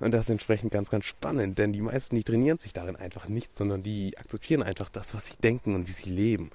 Und 0.00 0.12
das 0.12 0.22
ist 0.22 0.30
entsprechend 0.30 0.72
ganz, 0.72 0.90
ganz 0.90 1.04
spannend, 1.04 1.58
denn 1.58 1.72
die 1.72 1.82
meisten, 1.82 2.16
die 2.16 2.24
trainieren 2.24 2.58
sich 2.58 2.72
darin 2.72 2.96
einfach 2.96 3.28
nicht, 3.28 3.54
sondern 3.54 3.82
die 3.82 4.16
akzeptieren 4.16 4.62
einfach 4.62 4.88
das, 4.88 5.14
was 5.14 5.26
sie 5.26 5.36
denken 5.36 5.74
und 5.74 5.86
wie 5.88 5.92
sie 5.92 6.10
leben. 6.10 6.50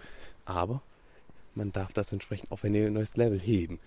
Aber 0.45 0.81
man 1.53 1.71
darf 1.71 1.93
das 1.93 2.11
entsprechend 2.11 2.51
auf 2.51 2.63
ein 2.63 2.93
neues 2.93 3.15
Level 3.17 3.39
heben. 3.39 3.79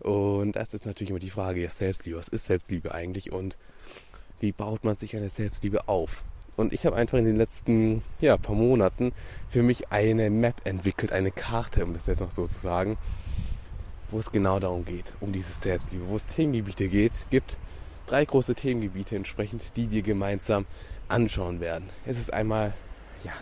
Und 0.00 0.56
das 0.56 0.74
ist 0.74 0.86
natürlich 0.86 1.10
immer 1.10 1.20
die 1.20 1.30
Frage, 1.30 1.62
ja, 1.62 1.70
Selbstliebe, 1.70 2.18
was 2.18 2.28
ist 2.28 2.46
Selbstliebe 2.46 2.94
eigentlich 2.94 3.32
und 3.32 3.56
wie 4.40 4.52
baut 4.52 4.82
man 4.82 4.96
sich 4.96 5.14
eine 5.14 5.30
Selbstliebe 5.30 5.88
auf? 5.88 6.24
Und 6.56 6.72
ich 6.72 6.84
habe 6.84 6.96
einfach 6.96 7.18
in 7.18 7.24
den 7.24 7.36
letzten 7.36 8.02
ja, 8.20 8.36
paar 8.36 8.56
Monaten 8.56 9.12
für 9.48 9.62
mich 9.62 9.90
eine 9.90 10.28
Map 10.30 10.56
entwickelt, 10.64 11.12
eine 11.12 11.30
Karte, 11.30 11.84
um 11.84 11.94
das 11.94 12.06
jetzt 12.06 12.20
noch 12.20 12.32
so 12.32 12.46
zu 12.46 12.58
sagen, 12.58 12.98
wo 14.10 14.18
es 14.18 14.30
genau 14.30 14.58
darum 14.58 14.84
geht, 14.84 15.14
um 15.20 15.32
diese 15.32 15.52
Selbstliebe, 15.52 16.06
wo 16.08 16.16
es 16.16 16.26
Themengebiete 16.26 16.88
geht, 16.88 17.12
gibt. 17.30 17.56
Drei 18.12 18.26
große 18.26 18.54
Themengebiete 18.54 19.16
entsprechend, 19.16 19.74
die 19.74 19.90
wir 19.90 20.02
gemeinsam 20.02 20.66
anschauen 21.08 21.60
werden. 21.60 21.88
Es 22.04 22.18
ist 22.18 22.30
einmal, 22.30 22.74
ja, 23.24 23.32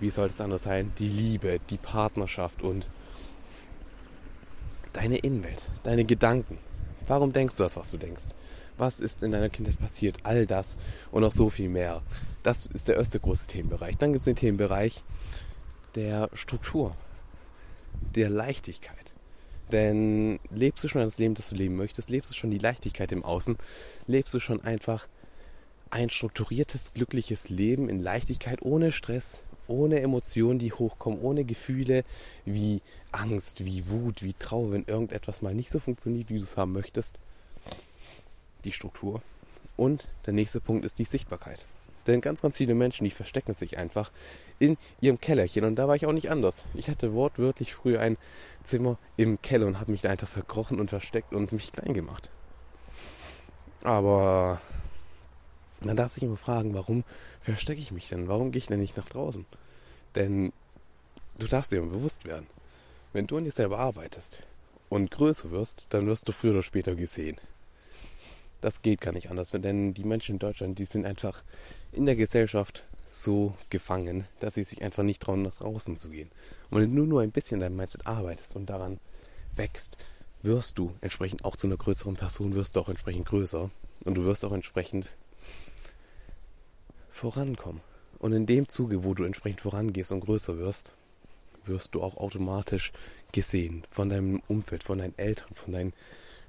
wie 0.00 0.08
soll 0.08 0.28
es 0.28 0.40
anders 0.40 0.62
sein, 0.62 0.94
die 0.98 1.10
Liebe, 1.10 1.60
die 1.68 1.76
Partnerschaft 1.76 2.62
und 2.62 2.88
deine 4.94 5.18
Innenwelt, 5.18 5.68
deine 5.82 6.06
Gedanken. 6.06 6.56
Warum 7.06 7.34
denkst 7.34 7.58
du 7.58 7.64
das, 7.64 7.76
was 7.76 7.90
du 7.90 7.98
denkst? 7.98 8.28
Was 8.78 8.98
ist 8.98 9.22
in 9.22 9.30
deiner 9.30 9.50
Kindheit 9.50 9.78
passiert? 9.78 10.16
All 10.22 10.46
das 10.46 10.78
und 11.10 11.20
noch 11.20 11.32
so 11.32 11.50
viel 11.50 11.68
mehr. 11.68 12.00
Das 12.42 12.64
ist 12.64 12.88
der 12.88 12.96
erste 12.96 13.20
große 13.20 13.46
Themenbereich. 13.46 13.98
Dann 13.98 14.14
gibt 14.14 14.22
es 14.22 14.24
den 14.24 14.36
Themenbereich 14.36 15.04
der 15.96 16.30
Struktur, 16.32 16.96
der 18.14 18.30
Leichtigkeit. 18.30 19.01
Denn 19.72 20.38
lebst 20.50 20.84
du 20.84 20.88
schon 20.88 21.02
das 21.02 21.18
Leben, 21.18 21.34
das 21.34 21.48
du 21.48 21.56
leben 21.56 21.76
möchtest, 21.76 22.10
lebst 22.10 22.30
du 22.30 22.34
schon 22.34 22.50
die 22.50 22.58
Leichtigkeit 22.58 23.10
im 23.10 23.24
Außen, 23.24 23.56
lebst 24.06 24.34
du 24.34 24.40
schon 24.40 24.62
einfach 24.62 25.08
ein 25.90 26.10
strukturiertes, 26.10 26.92
glückliches 26.94 27.48
Leben 27.48 27.88
in 27.88 28.02
Leichtigkeit, 28.02 28.62
ohne 28.62 28.92
Stress, 28.92 29.40
ohne 29.66 30.00
Emotionen, 30.00 30.58
die 30.58 30.72
hochkommen, 30.72 31.20
ohne 31.20 31.44
Gefühle 31.44 32.04
wie 32.44 32.82
Angst, 33.12 33.64
wie 33.64 33.88
Wut, 33.88 34.22
wie 34.22 34.34
Trauer, 34.34 34.72
wenn 34.72 34.84
irgendetwas 34.84 35.42
mal 35.42 35.54
nicht 35.54 35.70
so 35.70 35.78
funktioniert, 35.78 36.28
wie 36.28 36.38
du 36.38 36.44
es 36.44 36.56
haben 36.56 36.72
möchtest. 36.72 37.18
Die 38.64 38.72
Struktur. 38.72 39.22
Und 39.76 40.06
der 40.26 40.34
nächste 40.34 40.60
Punkt 40.60 40.84
ist 40.84 40.98
die 40.98 41.04
Sichtbarkeit. 41.04 41.64
Denn 42.06 42.20
ganz, 42.20 42.42
ganz 42.42 42.56
viele 42.56 42.74
Menschen, 42.74 43.04
die 43.04 43.10
verstecken 43.10 43.54
sich 43.54 43.78
einfach 43.78 44.10
in 44.58 44.76
ihrem 45.00 45.20
Kellerchen. 45.20 45.64
Und 45.64 45.76
da 45.76 45.86
war 45.88 45.96
ich 45.96 46.06
auch 46.06 46.12
nicht 46.12 46.30
anders. 46.30 46.64
Ich 46.74 46.88
hatte 46.88 47.12
wortwörtlich 47.14 47.74
früher 47.74 48.00
ein 48.00 48.16
Zimmer 48.64 48.98
im 49.16 49.40
Keller 49.40 49.66
und 49.66 49.78
habe 49.78 49.92
mich 49.92 50.02
da 50.02 50.10
einfach 50.10 50.28
verkrochen 50.28 50.80
und 50.80 50.90
versteckt 50.90 51.32
und 51.32 51.52
mich 51.52 51.72
klein 51.72 51.94
gemacht. 51.94 52.30
Aber 53.82 54.60
man 55.80 55.96
darf 55.96 56.12
sich 56.12 56.22
immer 56.22 56.36
fragen, 56.36 56.74
warum 56.74 57.04
verstecke 57.40 57.80
ich 57.80 57.92
mich 57.92 58.08
denn? 58.08 58.28
Warum 58.28 58.52
gehe 58.52 58.58
ich 58.58 58.66
denn 58.66 58.80
nicht 58.80 58.96
nach 58.96 59.08
draußen? 59.08 59.46
Denn 60.14 60.52
du 61.38 61.46
darfst 61.46 61.72
dir 61.72 61.78
immer 61.78 61.92
bewusst 61.92 62.24
werden, 62.24 62.46
wenn 63.12 63.26
du 63.26 63.36
an 63.36 63.44
dir 63.44 63.52
selber 63.52 63.78
arbeitest 63.78 64.42
und 64.88 65.10
größer 65.10 65.50
wirst, 65.50 65.86
dann 65.90 66.06
wirst 66.06 66.28
du 66.28 66.32
früher 66.32 66.52
oder 66.52 66.62
später 66.62 66.94
gesehen. 66.94 67.38
Das 68.62 68.80
geht 68.80 69.00
gar 69.00 69.12
nicht 69.12 69.28
anders, 69.28 69.50
denn 69.50 69.92
die 69.92 70.04
Menschen 70.04 70.36
in 70.36 70.38
Deutschland, 70.38 70.78
die 70.78 70.84
sind 70.84 71.04
einfach 71.04 71.42
in 71.90 72.06
der 72.06 72.16
Gesellschaft 72.16 72.84
so 73.10 73.54
gefangen, 73.70 74.24
dass 74.38 74.54
sie 74.54 74.62
sich 74.62 74.82
einfach 74.82 75.02
nicht 75.02 75.20
trauen, 75.20 75.42
nach 75.42 75.56
draußen 75.56 75.98
zu 75.98 76.08
gehen. 76.08 76.30
Und 76.70 76.80
wenn 76.80 76.94
du 76.94 77.04
nur 77.04 77.22
ein 77.22 77.32
bisschen 77.32 77.60
dein 77.60 77.76
Mindset 77.76 78.06
arbeitest 78.06 78.56
und 78.56 78.70
daran 78.70 78.98
wächst, 79.56 79.98
wirst 80.42 80.78
du 80.78 80.94
entsprechend 81.00 81.44
auch 81.44 81.56
zu 81.56 81.66
einer 81.66 81.76
größeren 81.76 82.14
Person, 82.14 82.54
wirst 82.54 82.76
du 82.76 82.80
auch 82.80 82.88
entsprechend 82.88 83.26
größer 83.26 83.68
und 84.04 84.14
du 84.14 84.24
wirst 84.24 84.44
auch 84.44 84.52
entsprechend 84.52 85.10
vorankommen. 87.10 87.82
Und 88.20 88.32
in 88.32 88.46
dem 88.46 88.68
Zuge, 88.68 89.02
wo 89.02 89.12
du 89.12 89.24
entsprechend 89.24 89.60
vorangehst 89.60 90.12
und 90.12 90.20
größer 90.20 90.56
wirst, 90.58 90.94
wirst 91.64 91.96
du 91.96 92.02
auch 92.02 92.16
automatisch 92.16 92.92
gesehen 93.32 93.84
von 93.90 94.08
deinem 94.08 94.40
Umfeld, 94.46 94.84
von 94.84 94.98
deinen 94.98 95.18
Eltern, 95.18 95.52
von 95.54 95.72
deinen 95.72 95.92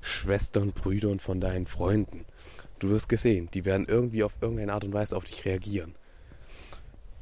Schwestern, 0.03 0.73
Brüdern, 0.73 1.19
von 1.19 1.39
deinen 1.39 1.65
Freunden. 1.65 2.25
Du 2.79 2.89
wirst 2.89 3.07
gesehen, 3.07 3.49
die 3.53 3.65
werden 3.65 3.87
irgendwie 3.87 4.23
auf 4.23 4.33
irgendeine 4.41 4.73
Art 4.73 4.83
und 4.83 4.93
Weise 4.93 5.15
auf 5.15 5.23
dich 5.23 5.45
reagieren. 5.45 5.95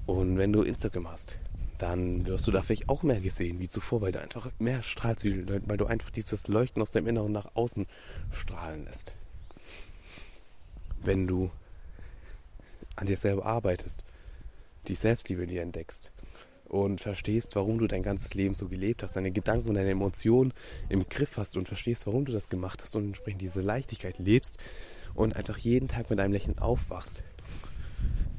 Und 0.08 0.38
wenn 0.38 0.52
du 0.52 0.64
Instagram 0.64 1.10
hast, 1.10 1.38
dann 1.78 2.26
wirst 2.26 2.48
du 2.48 2.52
da 2.52 2.64
vielleicht 2.64 2.90
auch 2.90 3.04
mehr 3.04 3.22
gesehen 3.22 3.60
wie 3.60 3.70
zuvor, 3.70 4.02
weil 4.02 4.12
du 4.12 4.20
einfach 4.20 4.50
mehr 4.60 4.82
strahlst, 4.82 5.26
weil 5.26 5.78
du 5.78 5.86
einfach 5.86 6.10
dieses 6.10 6.48
Leuchten 6.48 6.82
aus 6.82 6.92
deinem 6.92 7.08
Inneren 7.08 7.32
nach 7.32 7.56
außen 7.56 7.86
strahlen 8.32 8.86
lässt. 8.86 9.14
Wenn 11.04 11.28
du 11.28 11.52
an 12.96 13.08
dir 13.08 13.18
selber 13.18 13.46
arbeitest, 13.46 14.04
die 14.88 14.96
Selbstliebe 14.96 15.48
dir 15.48 15.62
entdeckst 15.62 16.11
und 16.72 17.02
verstehst, 17.02 17.58
warum 17.58 17.80
du 17.80 17.88
dein 17.88 18.02
ganzes 18.02 18.34
Leben 18.34 18.56
so 18.56 18.70
gelebt 18.70 19.04
hast, 19.04 19.18
deine 19.18 19.32
Gedanken 19.32 19.68
und 19.68 19.76
deine 19.76 19.90
Emotionen 19.90 20.54
im 20.88 21.08
Griff 21.10 21.36
hast 21.36 21.58
und 21.58 21.68
verstehst, 21.68 22.08
warum 22.08 22.24
du 22.24 22.32
das 22.32 22.48
gemacht 22.48 22.82
hast 22.82 22.96
und 22.96 23.08
entsprechend 23.08 23.42
diese 23.42 23.60
Leichtigkeit 23.60 24.18
lebst 24.20 24.58
und 25.14 25.36
einfach 25.36 25.58
jeden 25.58 25.90
Tag 25.90 26.10
mit 26.10 26.18
einem 26.22 26.32
Lächeln 26.32 26.60
aufwachst, 26.60 27.24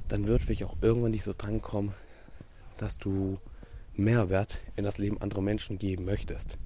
dann 0.08 0.26
wird 0.26 0.40
vielleicht 0.40 0.64
auch 0.64 0.76
irgendwann 0.80 1.10
nicht 1.10 1.24
so 1.24 1.34
drankommen, 1.36 1.92
dass 2.78 2.96
du 2.96 3.38
Mehrwert 3.94 4.62
in 4.76 4.84
das 4.84 4.96
Leben 4.96 5.20
anderer 5.20 5.42
Menschen 5.42 5.76
geben 5.76 6.06
möchtest. 6.06 6.56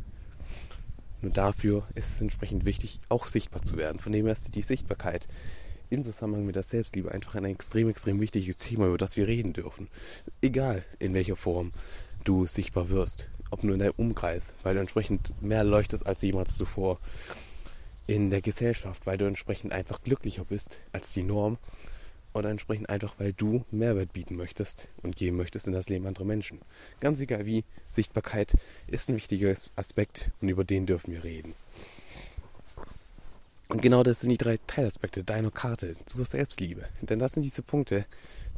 Nur 1.23 1.32
dafür 1.32 1.88
ist 1.96 2.11
es 2.11 2.20
entsprechend 2.20 2.64
wichtig, 2.64 3.00
auch 3.08 3.26
sichtbar 3.26 3.64
zu 3.64 3.76
werden. 3.76 3.99
Von 3.99 4.12
dem 4.12 4.26
her 4.26 4.35
ist 4.35 4.54
die 4.54 4.62
Sichtbarkeit 4.62 5.26
im 5.90 6.05
Zusammenhang 6.05 6.47
mit 6.47 6.57
der 6.57 6.62
Selbstliebe 6.62 7.12
einfach 7.12 7.35
ein 7.35 7.45
extrem, 7.45 7.88
extrem 7.88 8.21
wichtiges 8.21 8.57
Thema, 8.57 8.87
über 8.87 8.99
das 8.99 9.16
wir 9.16 9.26
reden 9.26 9.52
dürfen. 9.52 9.88
Egal 10.40 10.85
in 10.99 11.14
welcher 11.14 11.37
Form 11.37 11.73
du 12.25 12.47
sichtbar 12.47 12.90
wirst. 12.90 13.28
Ob 13.50 13.62
nur 13.62 13.75
in 13.75 13.81
deinem 13.81 13.95
Umkreis, 13.97 14.55
weil 14.62 14.75
du 14.75 14.81
entsprechend 14.81 15.31
mehr 15.40 15.64
leuchtest 15.64 16.07
als 16.07 16.23
jemals 16.23 16.57
zuvor. 16.57 16.99
In 18.09 18.31
der 18.31 18.40
Gesellschaft, 18.40 19.07
weil 19.07 19.19
du 19.19 19.25
entsprechend 19.25 19.73
einfach 19.73 20.02
glücklicher 20.02 20.45
bist 20.45 20.78
als 20.93 21.12
die 21.12 21.23
Norm 21.23 21.59
oder 22.35 22.50
entsprechend 22.50 22.88
einfach, 22.90 23.14
weil 23.19 23.33
du 23.33 23.64
Mehrwert 23.71 24.12
bieten 24.12 24.37
möchtest 24.37 24.88
und 25.02 25.16
geben 25.16 25.37
möchtest 25.37 25.66
in 25.66 25.73
das 25.73 25.88
Leben 25.88 26.07
anderer 26.07 26.25
Menschen. 26.25 26.61
Ganz 27.00 27.21
egal 27.21 27.47
wie, 27.47 27.64
Sichtbarkeit 27.88 28.55
ist 28.87 29.09
ein 29.09 29.16
wichtiger 29.16 29.55
Aspekt 29.75 30.31
und 30.40 30.49
über 30.49 30.64
den 30.64 30.87
dürfen 30.87 31.12
wir 31.12 31.25
reden. 31.25 31.55
Und 33.68 33.82
genau 33.82 34.02
das 34.02 34.20
sind 34.20 34.30
die 34.30 34.38
drei 34.38 34.58
Teilaspekte 34.66 35.25
deiner 35.25 35.50
Karte 35.50 35.94
zur 36.04 36.25
Selbstliebe. 36.25 36.85
Denn 37.02 37.18
das 37.18 37.32
sind 37.32 37.42
diese 37.42 37.62
Punkte, 37.62 38.06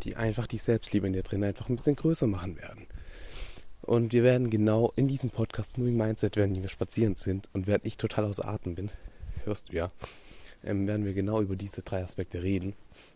die 0.03 0.17
einfach 0.17 0.47
die 0.47 0.59
Selbstliebe 0.59 1.07
in 1.07 1.15
dir 1.15 1.23
drin 1.23 1.45
einfach 1.45 1.69
ein 1.69 1.77
bisschen 1.77 1.97
größer 1.97 2.27
machen 2.27 2.59
werden. 2.59 2.87
Und 3.81 4.13
wir 4.13 4.23
werden 4.23 4.51
genau 4.51 4.93
in 4.97 5.09
diesem 5.09 5.31
Podcast 5.31 5.79
Moving 5.79 5.97
Mindset, 5.97 6.37
während 6.37 6.61
wir 6.61 6.69
spazieren 6.69 7.15
sind 7.15 7.49
und 7.55 7.67
während 7.67 7.87
ich 7.87 7.97
total 7.97 8.27
außer 8.27 8.47
Atem 8.47 8.75
bin, 8.75 8.91
hörst 9.45 9.71
du 9.71 9.77
ja, 9.77 9.91
ähm, 10.63 10.87
werden 10.87 11.07
wir 11.07 11.15
genau 11.15 11.41
über 11.41 11.57
diese 11.57 11.83
drei 11.83 12.03
Aspekte 12.03 12.43
reden 12.43 12.75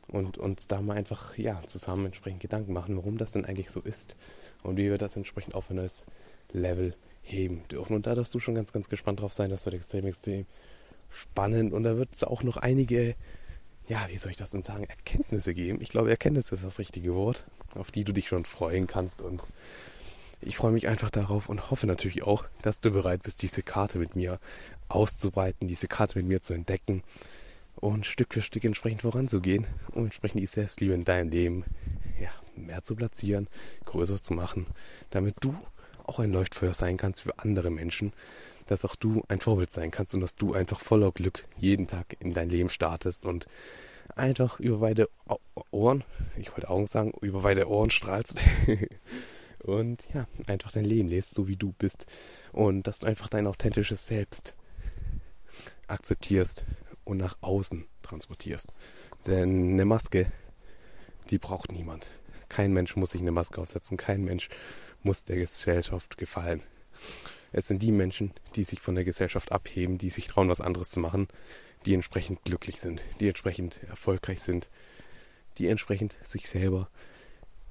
und 0.08 0.38
uns 0.38 0.68
da 0.68 0.80
mal 0.80 0.96
einfach 0.96 1.37
ja 1.37 1.61
zusammen 1.66 2.06
entsprechend 2.06 2.40
Gedanken 2.40 2.72
machen, 2.72 2.96
warum 2.96 3.18
das 3.18 3.32
denn 3.32 3.44
eigentlich 3.44 3.70
so 3.70 3.80
ist 3.80 4.16
und 4.62 4.78
wie 4.78 4.88
wir 4.88 4.96
das 4.96 5.16
entsprechend 5.16 5.54
auf 5.54 5.68
ein 5.68 5.76
neues 5.76 6.06
Level 6.52 6.94
heben 7.22 7.62
dürfen. 7.68 7.94
Und 7.94 8.06
da 8.06 8.14
darfst 8.14 8.34
du 8.34 8.40
schon 8.40 8.54
ganz, 8.54 8.72
ganz 8.72 8.88
gespannt 8.88 9.20
drauf 9.20 9.32
sein. 9.32 9.50
Das 9.50 9.64
wird 9.66 9.75
extrem, 9.75 10.06
extrem 10.06 10.46
spannend 11.12 11.73
und 11.73 11.83
da 11.83 11.97
wird 11.97 12.11
es 12.12 12.25
auch 12.25 12.42
noch 12.42 12.57
einige, 12.57 13.14
ja, 13.88 14.07
wie 14.09 14.19
soll 14.19 14.31
ich 14.31 14.37
das 14.37 14.50
denn 14.50 14.62
sagen, 14.62 14.85
Erkenntnisse 14.85 15.54
geben. 15.54 15.81
Ich 15.81 15.88
glaube, 15.88 16.11
Erkenntnisse 16.11 16.54
ist 16.54 16.64
das 16.64 16.78
richtige 16.78 17.14
Wort, 17.14 17.45
auf 17.75 17.90
die 17.90 18.04
du 18.04 18.12
dich 18.12 18.28
schon 18.28 18.45
freuen 18.45 18.87
kannst 18.87 19.21
und 19.21 19.42
ich 20.40 20.57
freue 20.57 20.73
mich 20.73 20.88
einfach 20.88 21.11
darauf 21.11 21.49
und 21.49 21.71
hoffe 21.71 21.87
natürlich 21.87 22.25
auch, 22.25 22.45
dass 22.62 22.81
du 22.81 22.90
bereit 22.90 23.23
bist, 23.23 23.42
diese 23.42 23.62
Karte 23.62 23.99
mit 23.99 24.16
mir 24.16 24.40
auszubreiten, 24.88 25.69
diese 25.69 25.87
Karte 25.87 26.19
mit 26.19 26.26
mir 26.26 26.40
zu 26.40 26.52
entdecken 26.52 27.02
und 27.76 28.07
Stück 28.07 28.35
für 28.35 28.42
Stück 28.42 28.64
entsprechend 28.64 29.02
voranzugehen 29.02 29.66
und 29.92 30.04
entsprechend 30.04 30.40
die 30.40 30.47
Selbstliebe 30.47 30.95
in 30.95 31.04
deinem 31.04 31.31
Leben 31.31 31.64
ja, 32.21 32.31
mehr 32.57 32.83
zu 32.83 32.97
platzieren, 32.97 33.49
größer 33.85 34.21
zu 34.21 34.35
machen, 34.35 34.66
damit 35.11 35.37
du 35.40 35.54
auch 36.04 36.19
ein 36.19 36.33
Leuchtfeuer 36.33 36.75
sein 36.75 36.97
kannst 36.97 37.23
für 37.23 37.38
andere 37.38 37.71
Menschen, 37.71 38.12
dass 38.73 38.85
auch 38.85 38.97
du 38.97 39.23
ein 39.29 39.41
Vorbild 39.41 39.71
sein 39.71 39.91
kannst 39.91 40.14
und 40.14 40.21
dass 40.21 40.35
du 40.35 40.55
einfach 40.55 40.81
voller 40.81 41.12
Glück 41.12 41.45
jeden 41.59 41.87
Tag 41.87 42.17
in 42.21 42.33
dein 42.33 42.49
Leben 42.49 42.71
startest 42.71 43.25
und 43.26 43.47
einfach 44.17 44.59
über 44.59 44.79
beide 44.79 45.09
Ohren, 45.71 46.05
ich 46.37 46.50
wollte 46.52 46.71
Augen 46.71 46.87
sagen, 46.87 47.12
über 47.21 47.43
beide 47.43 47.69
Ohren 47.69 47.91
strahlst 47.91 48.37
und 49.62 50.07
ja, 50.14 50.26
einfach 50.47 50.73
dein 50.73 50.85
Leben 50.85 51.09
lebst, 51.09 51.35
so 51.35 51.49
wie 51.49 51.57
du 51.57 51.73
bist. 51.73 52.07
Und 52.52 52.87
dass 52.87 53.00
du 53.00 53.07
einfach 53.07 53.29
dein 53.29 53.47
authentisches 53.47 54.07
Selbst 54.07 54.55
akzeptierst 55.87 56.64
und 57.05 57.19
nach 57.19 57.37
außen 57.43 57.85
transportierst. 58.02 58.69
Denn 59.26 59.73
eine 59.73 59.85
Maske, 59.85 60.33
die 61.31 61.38
braucht 61.38 61.73
niemand. 61.73 62.11
Kein 62.49 62.73
Mensch 62.73 62.97
muss 62.97 63.11
sich 63.11 63.21
eine 63.21 63.33
Maske 63.33 63.61
aufsetzen, 63.61 63.97
kein 63.97 64.25
Mensch 64.25 64.49
muss 65.02 65.25
der 65.25 65.37
Gesellschaft 65.37 66.17
gefallen. 66.17 66.62
Es 67.52 67.68
sind 67.68 67.82
die 67.82 67.92
Menschen, 67.92 68.32
die 68.56 68.64
sich 68.64 68.80
von 68.80 68.94
der 68.94 69.04
Gesellschaft 69.04 69.52
abheben, 69.52 69.99
die 69.99 70.11
sich 70.11 70.26
trauen, 70.26 70.49
was 70.49 70.61
anderes 70.61 70.90
zu 70.90 71.00
machen, 71.00 71.28
die 71.85 71.94
entsprechend 71.94 72.44
glücklich 72.44 72.80
sind, 72.80 73.02
die 73.21 73.28
entsprechend 73.28 73.80
erfolgreich 73.88 74.40
sind, 74.40 74.68
die 75.59 75.68
entsprechend 75.68 76.16
sich 76.23 76.49
selber 76.49 76.88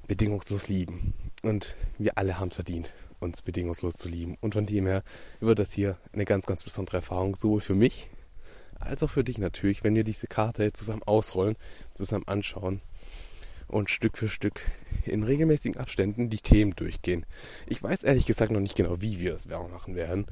bedingungslos 0.07 0.67
lieben. 0.67 1.13
Und 1.41 1.75
wir 1.97 2.17
alle 2.17 2.39
haben 2.39 2.51
verdient, 2.51 2.93
uns 3.19 3.41
bedingungslos 3.41 3.95
zu 3.95 4.09
lieben. 4.09 4.37
Und 4.41 4.53
von 4.53 4.65
dem 4.65 4.85
her 4.85 5.03
wird 5.39 5.59
das 5.59 5.71
hier 5.71 5.97
eine 6.13 6.25
ganz, 6.25 6.45
ganz 6.45 6.63
besondere 6.63 6.97
Erfahrung, 6.97 7.35
sowohl 7.35 7.61
für 7.61 7.75
mich 7.75 8.09
als 8.79 9.03
auch 9.03 9.09
für 9.09 9.23
dich 9.23 9.37
natürlich, 9.37 9.83
wenn 9.83 9.95
wir 9.95 10.03
diese 10.03 10.27
Karte 10.27 10.73
zusammen 10.73 11.03
ausrollen, 11.03 11.55
zusammen 11.93 12.27
anschauen 12.27 12.81
und 13.71 13.89
Stück 13.89 14.17
für 14.17 14.27
Stück 14.27 14.61
in 15.05 15.23
regelmäßigen 15.23 15.79
Abständen 15.79 16.29
die 16.29 16.37
Themen 16.37 16.75
durchgehen. 16.75 17.25
Ich 17.67 17.81
weiß 17.81 18.03
ehrlich 18.03 18.25
gesagt 18.25 18.51
noch 18.51 18.59
nicht 18.59 18.75
genau, 18.75 19.01
wie 19.01 19.19
wir 19.19 19.31
das 19.31 19.47
machen 19.47 19.95
werden. 19.95 20.25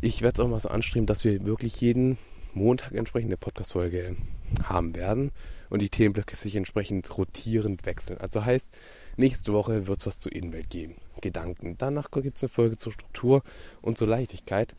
Ich 0.00 0.22
werde 0.22 0.40
es 0.40 0.44
auch 0.44 0.48
mal 0.48 0.60
so 0.60 0.68
anstreben, 0.68 1.06
dass 1.06 1.24
wir 1.24 1.44
wirklich 1.44 1.80
jeden 1.80 2.18
Montag 2.54 2.92
entsprechende 2.92 3.36
Podcast-Folge 3.36 4.16
haben 4.62 4.94
werden 4.94 5.32
und 5.70 5.82
die 5.82 5.90
Themenblöcke 5.90 6.34
sich 6.34 6.56
entsprechend 6.56 7.16
rotierend 7.16 7.84
wechseln. 7.84 8.18
Also 8.18 8.44
heißt, 8.44 8.70
nächste 9.16 9.52
Woche 9.52 9.86
wird 9.86 9.98
es 9.98 10.06
was 10.06 10.18
zur 10.18 10.32
Innenwelt 10.32 10.70
geben. 10.70 10.96
Gedanken. 11.20 11.76
Danach 11.78 12.10
gibt 12.10 12.36
es 12.36 12.44
eine 12.44 12.50
Folge 12.50 12.76
zur 12.76 12.92
Struktur 12.92 13.42
und 13.82 13.98
zur 13.98 14.08
Leichtigkeit. 14.08 14.74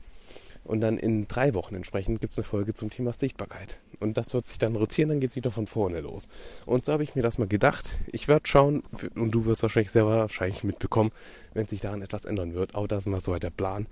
Und 0.70 0.82
dann 0.82 1.00
in 1.00 1.28
drei 1.28 1.56
Wochen 1.56 1.74
entsprechend 1.74 2.22
gibt 2.22 2.32
es 2.32 2.38
eine 2.38 2.44
Folge 2.44 2.76
zum 2.76 2.92
Thema 2.92 3.12
Sichtbarkeit. 3.12 3.80
Und 4.02 4.18
das 4.18 4.36
wird 4.36 4.46
sich 4.46 4.60
dann 4.60 4.76
rotieren, 4.76 5.10
dann 5.10 5.20
geht 5.20 5.32
es 5.32 5.36
wieder 5.36 5.50
von 5.50 5.66
vorne 5.66 6.00
los. 6.00 6.28
Und 6.68 6.86
so 6.86 6.94
habe 6.94 7.02
ich 7.02 7.16
mir 7.16 7.24
das 7.24 7.40
mal 7.40 7.48
gedacht. 7.48 7.98
Ich 8.12 8.28
werde 8.28 8.48
schauen, 8.48 8.84
und 9.16 9.32
du 9.32 9.46
wirst 9.46 9.64
wahrscheinlich 9.64 9.90
sehr 9.90 10.06
wahrscheinlich 10.06 10.64
mitbekommen, 10.64 11.10
wenn 11.56 11.66
sich 11.66 11.82
daran 11.82 12.04
etwas 12.04 12.24
ändern 12.24 12.54
wird. 12.54 12.76
Auch 12.76 12.86
das 12.86 13.08
ist 13.08 13.08
mal 13.08 13.20
so 13.20 13.36
der 13.36 13.50
Plan. 13.50 13.88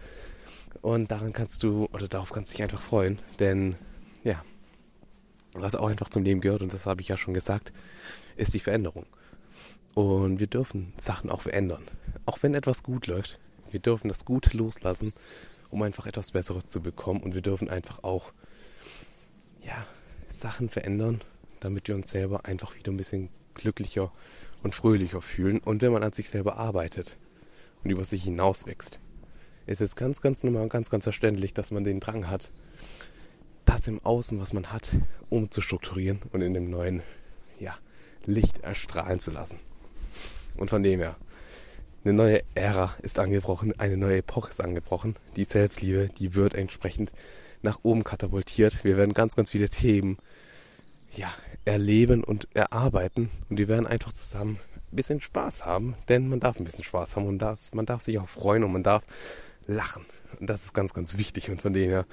Und 0.84 1.10
daran 1.10 1.34
kannst 1.34 1.64
du, 1.64 1.90
oder 1.94 2.08
darauf 2.08 2.32
kannst 2.32 2.52
du 2.52 2.58
dich 2.58 2.62
einfach 2.62 2.84
freuen. 2.84 3.18
Denn, 3.40 3.74
ja, 4.24 4.46
was 5.54 5.74
auch 5.74 5.90
einfach 5.90 6.10
zum 6.10 6.24
Leben 6.24 6.42
gehört, 6.42 6.62
und 6.62 6.74
das 6.74 6.86
habe 6.86 7.02
ich 7.02 7.08
ja 7.08 7.18
schon 7.18 7.34
gesagt, 7.34 7.74
ist 8.36 8.54
die 8.54 8.60
Veränderung. 8.60 9.08
Und 9.96 10.40
wir 10.40 10.46
dürfen 10.46 10.94
Sachen 10.98 11.32
auch 11.32 11.42
verändern. 11.42 11.88
Auch 12.28 12.38
wenn 12.44 12.54
etwas 12.54 12.84
gut 12.84 13.08
läuft, 13.08 13.40
wir 13.72 13.80
dürfen 13.80 14.10
das 14.10 14.26
Gute 14.26 14.56
loslassen 14.56 15.14
um 15.70 15.82
einfach 15.82 16.06
etwas 16.06 16.32
Besseres 16.32 16.68
zu 16.68 16.82
bekommen. 16.82 17.22
Und 17.22 17.36
wir 17.36 17.42
dürfen 17.42 17.70
einfach 17.70 18.04
auch 18.04 18.32
ja, 19.62 19.86
Sachen 20.30 20.70
verändern, 20.70 21.22
damit 21.60 21.88
wir 21.88 21.96
uns 21.96 22.10
selber 22.10 22.46
einfach 22.46 22.76
wieder 22.76 22.92
ein 22.92 22.98
bisschen 22.98 23.30
glücklicher 23.54 24.12
und 24.64 24.74
fröhlicher 24.74 25.22
fühlen. 25.22 25.60
Und 25.60 25.82
wenn 25.82 25.92
man 25.92 26.04
an 26.04 26.14
sich 26.14 26.30
selber 26.30 26.58
arbeitet 26.58 27.18
und 27.84 27.92
über 27.92 28.06
sich 28.06 28.24
hinaus 28.24 28.66
wächst, 28.66 29.00
ist 29.66 29.82
es 29.82 29.96
ganz, 29.96 30.22
ganz 30.22 30.44
normal 30.44 30.64
und 30.64 30.70
ganz, 30.70 30.90
ganz 30.90 31.04
verständlich, 31.04 31.54
dass 31.54 31.72
man 31.72 31.84
den 31.84 32.00
Drang 32.00 32.30
hat, 32.30 32.52
das 33.66 33.88
im 33.88 34.04
Außen, 34.04 34.40
was 34.40 34.54
man 34.54 34.72
hat, 34.72 34.96
umzustrukturieren 35.30 36.22
und 36.32 36.42
in 36.42 36.54
dem 36.54 36.70
neuen 36.70 37.04
ja, 37.60 37.78
Licht 38.26 38.60
erstrahlen 38.60 39.20
zu 39.20 39.32
lassen. 39.32 39.60
Und 40.58 40.70
von 40.70 40.84
dem 40.84 41.00
her, 41.00 41.18
eine 42.04 42.14
neue 42.14 42.42
Ära 42.56 42.96
ist 43.02 43.20
angebrochen, 43.20 43.78
eine 43.80 43.98
neue 43.98 44.18
Epoche 44.18 44.52
ist 44.52 44.64
angebrochen. 44.64 45.16
Die 45.36 45.46
Selbstliebe, 45.46 46.08
die 46.18 46.36
wird 46.36 46.54
entsprechend 46.54 47.12
nach 47.62 47.80
oben 47.84 48.04
katapultiert. 48.04 48.84
Wir 48.84 48.98
werden 48.98 49.14
ganz, 49.14 49.36
ganz 49.36 49.52
viele 49.52 49.70
Themen 49.70 50.18
ja, 51.16 51.30
erleben 51.66 52.24
und 52.24 52.48
erarbeiten 52.54 53.30
und 53.50 53.58
wir 53.58 53.68
werden 53.68 53.88
einfach 53.88 54.14
zusammen 54.14 54.60
ein 54.92 54.96
bisschen 54.96 55.22
Spaß 55.22 55.66
haben, 55.66 55.96
denn 56.08 56.30
man 56.30 56.40
darf 56.40 56.60
ein 56.60 56.64
bisschen 56.64 56.84
Spaß 56.84 57.16
haben 57.16 57.28
und 57.28 57.40
darf, 57.40 57.74
man 57.74 57.86
darf 57.86 58.02
sich 58.02 58.20
auch 58.20 58.30
freuen 58.30 58.64
und 58.64 58.72
man 58.72 58.84
darf 58.84 59.04
lachen. 59.68 60.06
Und 60.40 60.50
das 60.50 60.64
ist 60.64 60.74
ganz, 60.74 60.94
ganz 60.94 61.18
wichtig 61.18 61.50
und 61.50 61.62
von 61.62 61.74
dem 61.74 61.90
her 61.90 62.06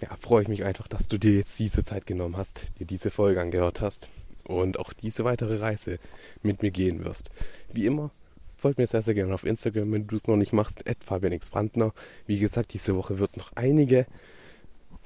ja, 0.00 0.08
freue 0.20 0.42
ich 0.42 0.48
mich 0.48 0.64
einfach, 0.64 0.88
dass 0.88 1.08
du 1.08 1.18
dir 1.18 1.36
jetzt 1.36 1.58
diese 1.58 1.84
Zeit 1.84 2.06
genommen 2.06 2.36
hast, 2.36 2.66
dir 2.78 2.86
diese 2.86 3.10
Folge 3.10 3.40
angehört 3.40 3.80
hast 3.80 4.08
und 4.42 4.78
auch 4.78 4.92
diese 4.92 5.24
weitere 5.24 5.56
Reise 5.56 5.98
mit 6.42 6.62
mir 6.62 6.70
gehen 6.70 7.04
wirst. 7.04 7.30
Wie 7.72 7.86
immer 7.86 8.10
folgt 8.64 8.78
mir 8.78 8.86
sehr, 8.86 9.02
sehr 9.02 9.12
gerne 9.12 9.34
auf 9.34 9.44
Instagram, 9.44 9.92
wenn 9.92 10.06
du 10.06 10.16
es 10.16 10.26
noch 10.26 10.36
nicht 10.36 10.54
machst, 10.54 10.84
Brandner. 11.50 11.92
Wie 12.26 12.38
gesagt, 12.38 12.72
diese 12.72 12.96
Woche 12.96 13.18
wird 13.18 13.28
es 13.28 13.36
noch 13.36 13.52
einige 13.56 14.06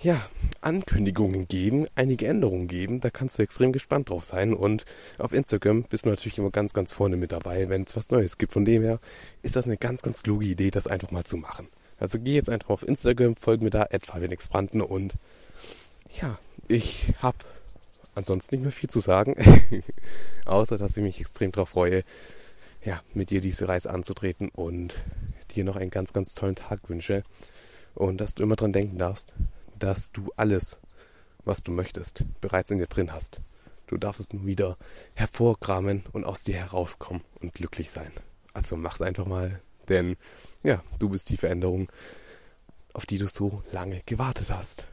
ja, 0.00 0.24
Ankündigungen 0.60 1.48
geben, 1.48 1.88
einige 1.96 2.28
Änderungen 2.28 2.68
geben. 2.68 3.00
Da 3.00 3.10
kannst 3.10 3.36
du 3.36 3.42
extrem 3.42 3.72
gespannt 3.72 4.10
drauf 4.10 4.22
sein. 4.22 4.54
Und 4.54 4.84
auf 5.18 5.32
Instagram 5.32 5.82
bist 5.82 6.06
du 6.06 6.10
natürlich 6.10 6.38
immer 6.38 6.52
ganz, 6.52 6.72
ganz 6.72 6.92
vorne 6.92 7.16
mit 7.16 7.32
dabei, 7.32 7.68
wenn 7.68 7.82
es 7.82 7.96
was 7.96 8.12
Neues 8.12 8.38
gibt. 8.38 8.52
Von 8.52 8.64
dem 8.64 8.82
her 8.82 9.00
ist 9.42 9.56
das 9.56 9.66
eine 9.66 9.76
ganz, 9.76 10.02
ganz 10.02 10.22
kluge 10.22 10.44
Idee, 10.46 10.70
das 10.70 10.86
einfach 10.86 11.10
mal 11.10 11.24
zu 11.24 11.36
machen. 11.36 11.66
Also 11.98 12.20
geh 12.20 12.36
jetzt 12.36 12.50
einfach 12.50 12.70
auf 12.70 12.86
Instagram, 12.86 13.34
folg 13.34 13.60
mir 13.60 13.70
da, 13.70 13.88
Brandner. 14.52 14.88
Und 14.88 15.14
ja, 16.22 16.38
ich 16.68 17.12
habe 17.20 17.38
ansonsten 18.14 18.54
nicht 18.54 18.62
mehr 18.62 18.70
viel 18.70 18.88
zu 18.88 19.00
sagen. 19.00 19.34
Außer, 20.44 20.78
dass 20.78 20.96
ich 20.96 21.02
mich 21.02 21.20
extrem 21.20 21.50
drauf 21.50 21.70
freue, 21.70 22.04
ja, 22.84 23.02
mit 23.14 23.30
dir 23.30 23.40
diese 23.40 23.68
Reise 23.68 23.90
anzutreten 23.90 24.48
und 24.50 25.02
dir 25.50 25.64
noch 25.64 25.76
einen 25.76 25.90
ganz, 25.90 26.12
ganz 26.12 26.34
tollen 26.34 26.54
Tag 26.56 26.88
wünsche. 26.88 27.22
Und 27.94 28.20
dass 28.20 28.34
du 28.34 28.42
immer 28.42 28.56
dran 28.56 28.72
denken 28.72 28.98
darfst, 28.98 29.34
dass 29.78 30.12
du 30.12 30.30
alles, 30.36 30.78
was 31.44 31.62
du 31.62 31.72
möchtest, 31.72 32.24
bereits 32.40 32.70
in 32.70 32.78
dir 32.78 32.86
drin 32.86 33.12
hast. 33.12 33.40
Du 33.86 33.96
darfst 33.96 34.20
es 34.20 34.32
nur 34.32 34.46
wieder 34.46 34.76
hervorkramen 35.14 36.04
und 36.12 36.24
aus 36.24 36.42
dir 36.42 36.56
herauskommen 36.56 37.22
und 37.40 37.54
glücklich 37.54 37.90
sein. 37.90 38.12
Also 38.52 38.76
mach's 38.76 39.00
einfach 39.00 39.26
mal, 39.26 39.60
denn 39.88 40.16
ja, 40.62 40.82
du 40.98 41.08
bist 41.08 41.30
die 41.30 41.36
Veränderung, 41.36 41.90
auf 42.92 43.06
die 43.06 43.18
du 43.18 43.26
so 43.26 43.62
lange 43.72 44.02
gewartet 44.04 44.50
hast. 44.50 44.86